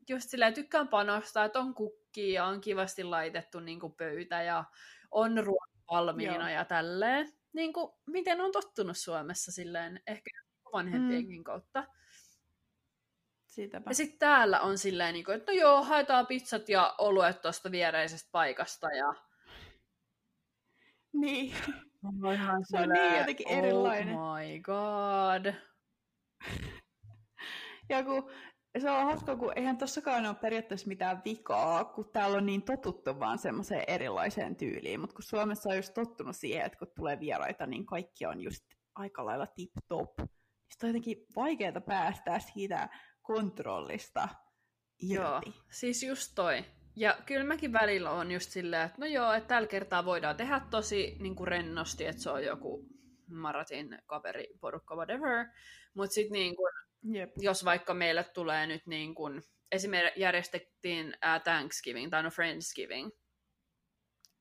[0.10, 4.64] just silleen tykkään panostaa, että on kukki ja on kivasti laitettu niinku pöytä ja
[5.12, 6.60] on ruoka valmiina Joo.
[6.60, 7.34] ja tälleen.
[7.54, 10.30] Niinku, miten on tottunut Suomessa silleen, ehkä
[10.74, 11.44] vanhempienkin mm.
[11.44, 11.84] kautta.
[13.46, 13.90] Siitäpä.
[13.90, 18.30] Ja sitten täällä on silleen, niinku, että no joo, haetaan pizzat ja oluet tuosta viereisestä
[18.32, 19.14] paikasta ja
[21.22, 21.54] niin.
[22.34, 24.18] ihan se on niin jotenkin oh erilainen.
[24.20, 25.54] Oh my god.
[27.90, 28.30] ja kun
[28.82, 33.20] se on hauska, kun eihän tossakaan ole periaatteessa mitään vikaa, kun täällä on niin totuttu
[33.20, 35.00] vaan semmoiseen erilaiseen tyyliin.
[35.00, 38.66] Mutta kun Suomessa on just tottunut siihen, että kun tulee vieraita, niin kaikki on just
[38.96, 40.18] aika lailla tip-top.
[40.18, 40.28] Niin
[40.84, 42.90] on jotenkin vaikeaa päästää siitä
[43.22, 44.30] kontrollista
[45.02, 45.14] irti.
[45.14, 45.42] Joo,
[45.72, 46.66] siis just toi.
[46.96, 50.62] Ja kyllä mäkin välillä on just silleen, että no joo, että tällä kertaa voidaan tehdä
[50.70, 52.86] tosi niin kuin rennosti, että se on joku
[53.30, 55.46] maratin kaveri, porukka, whatever.
[55.94, 56.72] Mutta sitten niin kuin,
[57.38, 59.42] jos vaikka meille tulee nyt niin kuin,
[59.72, 63.10] esimerkiksi järjestettiin uh, Thanksgiving tai no Friendsgiving,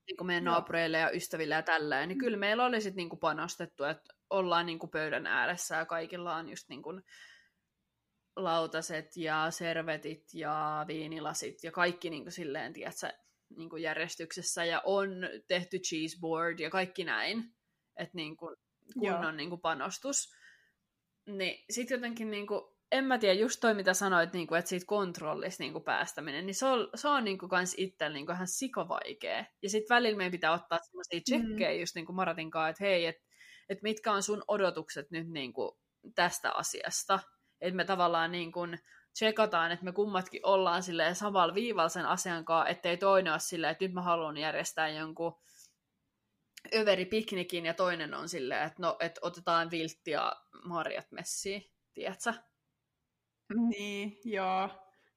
[0.07, 3.21] niin kuin meidän naapureille ja ystäville ja tälleen, niin kyllä meillä oli sitten niin kuin
[3.21, 7.03] panostettu, että ollaan niin kuin pöydän ääressä ja kaikilla on just niin kuin
[8.37, 13.13] lautaset ja servetit ja viinilasit ja kaikki niin kuin silleen, tiedätkö,
[13.57, 15.11] niin kuin järjestyksessä ja on
[15.47, 17.55] tehty cheese board ja kaikki näin,
[17.97, 18.57] että niin kuin
[18.99, 20.35] kunnon niin kuin panostus.
[21.27, 22.61] Niin sitten jotenkin niin kuin,
[22.93, 26.47] en mä tiedä, just toi mitä sanoit, niin kuin, että siitä kontrollista niin kuin päästäminen,
[26.47, 29.45] niin se on, se on niin kuin kans itsellä niin kuin ihan sikovaikea.
[29.63, 31.81] Ja sitten välillä meidän pitää ottaa sellaisia tsekkejä mm.
[31.81, 33.23] just niin kuin Maratin kanssa, että hei, että
[33.69, 35.73] et mitkä on sun odotukset nyt niin kuin
[36.15, 37.21] tästä asiasta
[37.65, 38.79] että me tavallaan niin kuin
[39.13, 43.71] tsekataan, että me kummatkin ollaan silleen samalla viivalla sen asian kanssa, ettei toinen ole silleen,
[43.71, 45.41] että nyt mä haluan järjestää jonkun
[46.75, 52.33] överi piknikin ja toinen on silleen, että no, että otetaan viltti ja marjat messiin, tiedätkö?
[53.69, 54.69] Niin, joo.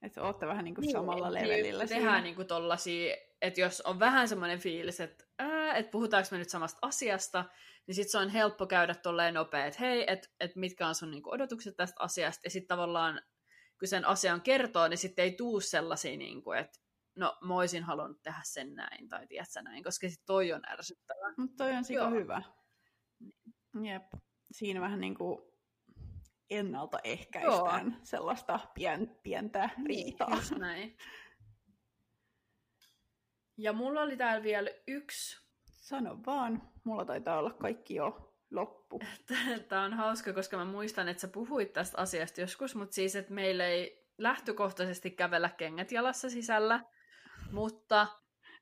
[0.01, 3.81] Että olette vähän niin kuin samalla niin, levelillä niin, Tehdään niin kuin tollasia, että jos
[3.81, 7.45] on vähän semmoinen fiilis, että, ää, että puhutaanko me nyt samasta asiasta,
[7.87, 11.11] niin sitten se on helppo käydä tolleen nopea, että hei, että et mitkä on sun
[11.11, 13.21] niinku odotukset tästä asiasta, ja sitten tavallaan,
[13.79, 16.79] kun sen asian kertoo, niin sitten ei tuu sellaisia, niinku, että
[17.15, 21.33] no, mä olisin halunnut tehdä sen näin, tai tiedätkö näin, koska sitten toi on ärsyttävää.
[21.37, 22.41] Mutta toi on sika hyvä.
[23.83, 24.03] Jep.
[24.51, 25.41] Siinä vähän niin kuin
[26.49, 27.99] ennaltaehkäistään Joo.
[28.03, 30.29] sellaista pien, pientä niin, riitaa.
[30.29, 30.97] Niin, näin.
[33.57, 35.46] Ja mulla oli täällä vielä yksi
[35.87, 38.99] Sano vaan, mulla taitaa olla kaikki jo loppu.
[39.69, 43.33] Tämä on hauska, koska mä muistan, että sä puhuit tästä asiasta joskus, mutta siis, että
[43.33, 46.83] meillä ei lähtökohtaisesti kävellä kengät jalassa sisällä,
[47.51, 48.07] mutta...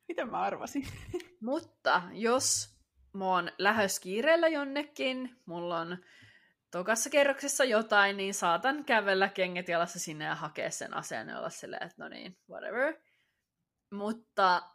[0.07, 0.87] Mitä mä arvasin?
[1.41, 2.77] mutta jos
[3.13, 5.97] mä oon lähes kiireellä jonnekin, mulla on
[6.71, 11.49] tokassa kerroksessa jotain, niin saatan kävellä kengät jalassa sinne ja hakea sen aseen ja olla
[11.49, 12.93] silleen, että no niin, whatever.
[13.91, 14.74] Mutta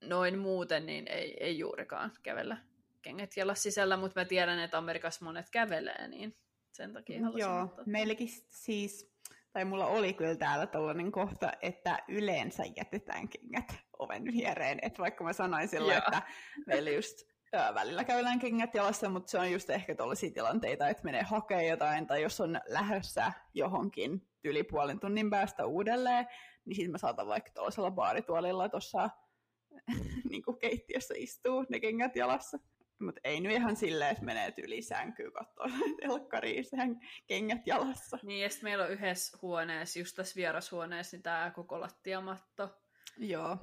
[0.00, 2.56] noin muuten niin ei, ei juurikaan kävellä
[3.02, 6.36] kengät jalas sisällä, mutta mä tiedän, että Amerikassa monet kävelee, niin
[6.72, 7.84] sen takia halusin Joo, ottaa.
[7.86, 9.12] meilläkin siis,
[9.52, 15.24] tai mulla oli kyllä täällä tällainen kohta, että yleensä jätetään kengät oven viereen, että vaikka
[15.24, 16.22] mä sanoin silloin, että
[16.66, 17.16] meillä just
[17.74, 22.06] välillä käydään kengät jalassa, mutta se on just ehkä tällaisia tilanteita, että menee hakemaan jotain,
[22.06, 26.26] tai jos on lähdössä johonkin yli puolen tunnin päästä uudelleen,
[26.64, 29.10] niin sitten mä saatan vaikka tuollaisella baarituolilla tuossa
[30.30, 32.58] niin kuin keittiössä istuu ne kengät jalassa.
[32.98, 35.66] Mutta ei nyt ihan silleen, että menee yli sänkyyn katsoa
[36.00, 38.18] telkkariin sen kengät jalassa.
[38.22, 42.76] Niin, ja meillä on yhdessä huoneessa, just tässä vierashuoneessa, niin tämä koko lattiamatto.
[43.18, 43.56] Joo.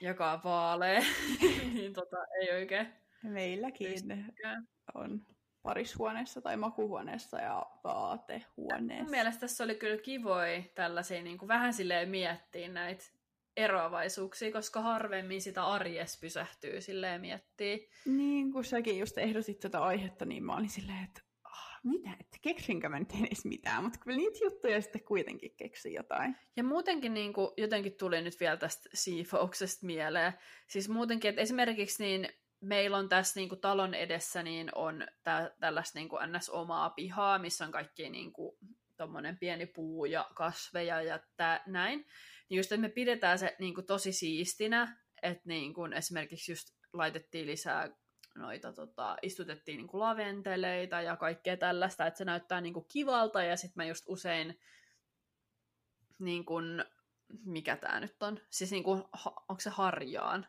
[0.00, 1.00] Joka on vaalea,
[1.74, 2.88] niin tota, ei oikein.
[3.22, 4.68] Meilläkin Pystykään.
[4.94, 5.26] on
[5.62, 9.02] parishuoneessa tai makuhuoneessa ja vaatehuoneessa.
[9.02, 13.04] Mun mielestä tässä oli kyllä kivoi tällaisia, niin kuin vähän silleen miettiä näitä
[13.56, 17.90] eroavaisuuksia, koska harvemmin sitä arjes pysähtyy silleen miettii.
[18.04, 22.38] Niin, kun säkin just ehdotit tätä aihetta, niin mä olin silleen, että oh, mitä, että
[22.42, 26.36] keksinkö mä nyt edes mitään, mutta kyllä niitä juttuja sitten kuitenkin keksi jotain.
[26.56, 30.32] Ja muutenkin niin kuin, jotenkin tuli nyt vielä tästä Seafouksesta mieleen.
[30.68, 32.28] Siis muutenkin, että esimerkiksi niin
[32.60, 37.38] meillä on tässä niin kuin, talon edessä niin on tä, tällaista niin kuin ns-omaa pihaa,
[37.38, 38.58] missä on kaikki niin kuin,
[39.40, 42.06] pieni puu ja kasveja ja tää, näin
[42.48, 46.68] niin just, että me pidetään se niin kuin, tosi siistinä, että niin kuin, esimerkiksi just
[46.92, 47.90] laitettiin lisää
[48.36, 53.42] noita, tota, istutettiin niin kuin laventeleita ja kaikkea tällaista, että se näyttää niin kuin kivalta,
[53.42, 54.60] ja sitten mä just usein,
[56.18, 56.84] niin kuin,
[57.44, 59.04] mikä tämä nyt on, siis niin kuin,
[59.48, 60.46] onko se harjaan,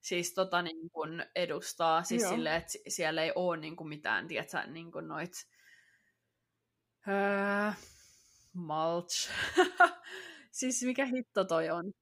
[0.00, 2.30] siis tota niin kuin edustaa, siis Joo.
[2.30, 5.32] silleen, että siellä ei ole niin kuin mitään, tiedätkö, niin kuin noit,
[7.08, 7.72] öö,
[8.52, 9.30] mulch,
[10.58, 11.92] Siis mikä hitto toi on?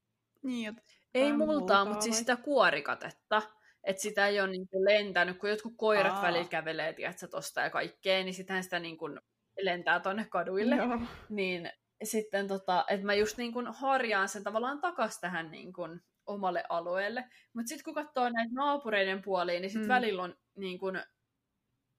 [0.43, 0.75] Niin,
[1.13, 3.41] ei multaa, mutta siis sitä kuorikatetta.
[3.83, 6.21] Että sitä ei ole niin lentänyt, kun jotkut koirat Aa.
[6.21, 9.19] välillä kävelee, tiedätkö, tosta ja kaikkea, niin sitähän sitä niin kuin
[9.61, 10.75] lentää tonne kaduille.
[10.75, 11.01] Joo.
[11.29, 11.69] Niin
[12.03, 16.63] sitten tota, että mä just niin kuin harjaan sen tavallaan takas tähän niin kuin omalle
[16.69, 17.23] alueelle.
[17.53, 19.93] Mutta sitten kun katsoo näitä naapureiden puoliin, niin sitten mm.
[19.93, 21.01] välillä on niin kuin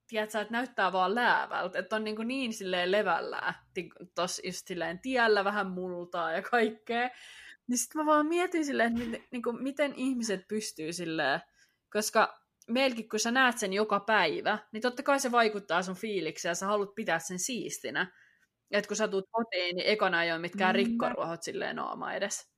[0.08, 3.54] tiedätkö, että näyttää vaan läävältä, että on niin, kuin niin silleen levällään,
[4.14, 7.10] tuossa just silleen tiellä vähän multaa ja kaikkea.
[7.66, 11.40] Niin sitten mä vaan mietin silleen, että miten, niin kuin, miten ihmiset pystyy silleen,
[11.92, 16.50] koska meilläkin kun sä näet sen joka päivä, niin totta kai se vaikuttaa sun fiilikseen
[16.50, 18.12] ja sä haluat pitää sen siistinä.
[18.70, 20.76] Että kun sä tuut kotiin, niin ekana ei ole mitkään mm.
[20.76, 22.52] rikkoruohot silleen naama edes.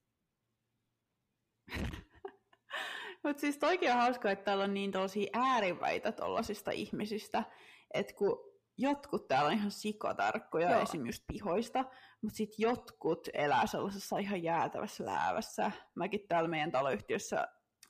[3.22, 7.44] Mutta siis toikin on hauska, että täällä on niin tosi ääriväitä tollasista ihmisistä,
[7.94, 10.82] että kun jotkut täällä on ihan sikotarkkoja Joo.
[10.82, 11.06] esim.
[11.06, 11.84] just pihoista,
[12.22, 15.72] mutta sitten jotkut elää sellaisessa ihan jäätävässä läävässä.
[15.94, 17.48] Mäkin täällä meidän taloyhtiössä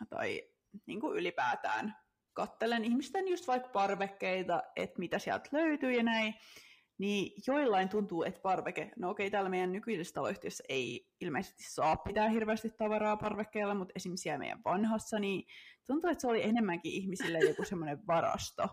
[0.08, 0.42] tai
[0.86, 1.96] niin kuin ylipäätään
[2.32, 6.34] kattelen ihmisten just vaikka parvekkeita, että mitä sieltä löytyy ja näin
[7.00, 12.28] niin joillain tuntuu, että parveke, no okei, täällä meidän nykyisessä taloyhtiössä ei ilmeisesti saa pitää
[12.28, 15.46] hirveästi tavaraa parvekkeella, mutta esimerkiksi siellä meidän vanhassa, niin
[15.86, 18.68] tuntuu, että se oli enemmänkin ihmisille joku semmoinen varasto.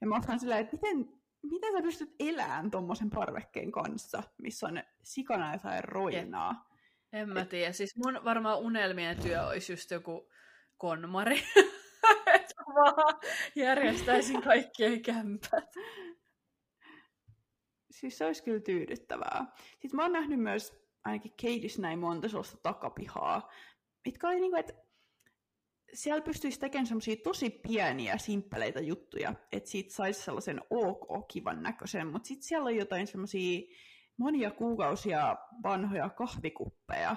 [0.00, 1.08] Ja mä oon silleen, että miten,
[1.42, 6.68] miten sä pystyt elämään tuommoisen parvekkeen kanssa, missä on sikana jotain roinaa?
[7.12, 7.72] En mä tiedä.
[7.72, 10.30] Siis mun varmaan unelmien työ olisi just joku
[10.76, 11.42] konmari.
[12.76, 13.20] vaan
[13.54, 15.74] järjestäisin kaikkien kämpät
[18.00, 19.46] siis se olisi kyllä tyydyttävää.
[19.70, 23.50] Sitten mä oon nähnyt myös ainakin Keidissä näin monta sellaista takapihaa,
[24.04, 24.72] mitkä oli niinku, että
[25.92, 32.28] siellä pystyisi tekemään semmoisia tosi pieniä, simppeleitä juttuja, että siitä saisi sellaisen ok-kivan näköisen, mutta
[32.28, 33.60] sitten siellä on jotain semmoisia
[34.16, 37.16] monia kuukausia vanhoja kahvikuppeja,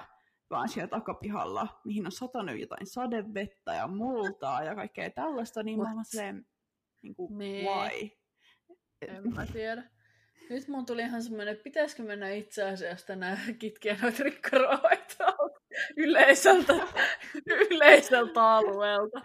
[0.50, 5.88] vaan siellä takapihalla, mihin on satanut jotain sadevettä ja multaa ja kaikkea tällaista, niin What?
[5.88, 6.44] mä oon
[7.02, 7.66] niin kuin, niin.
[7.66, 8.10] why?
[9.08, 9.90] En mä tiedä.
[10.50, 15.36] Nyt mun tuli ihan semmoinen, että pitäisikö mennä itse asiassa tänään kitkeä noita rikkaroita
[15.96, 16.72] yleiseltä,
[17.70, 19.20] yleiseltä alueelta,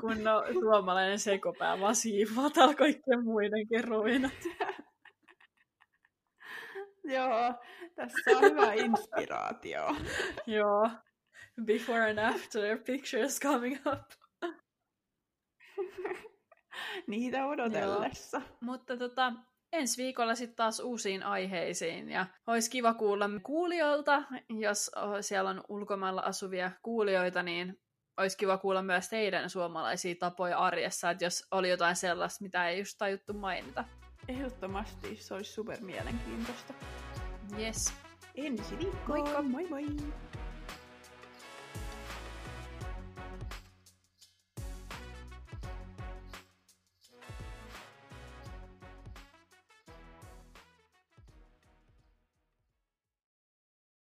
[0.00, 4.32] kun no, suomalainen sekopää vaan siivoo täällä kaikkien muiden ruinat.
[7.04, 7.54] Joo,
[7.94, 9.96] tässä on hyvä inspiraatio.
[10.46, 10.90] Joo.
[11.64, 14.10] Before and after pictures coming up.
[17.06, 18.36] Niitä odotellessa.
[18.36, 18.56] Joo.
[18.60, 19.32] Mutta tota,
[19.76, 22.10] ensi viikolla sitten taas uusiin aiheisiin.
[22.10, 27.78] Ja olisi kiva kuulla kuulijoilta, jos siellä on ulkomailla asuvia kuulijoita, niin
[28.16, 32.78] olisi kiva kuulla myös teidän suomalaisia tapoja arjessa, että jos oli jotain sellaista, mitä ei
[32.78, 33.84] just tajuttu mainita.
[34.28, 36.74] Ehdottomasti, se olisi super mielenkiintoista.
[37.58, 37.92] Yes.
[38.34, 39.18] Ensi viikkoon.
[39.18, 39.42] Moikka.
[39.42, 39.86] Moi moi.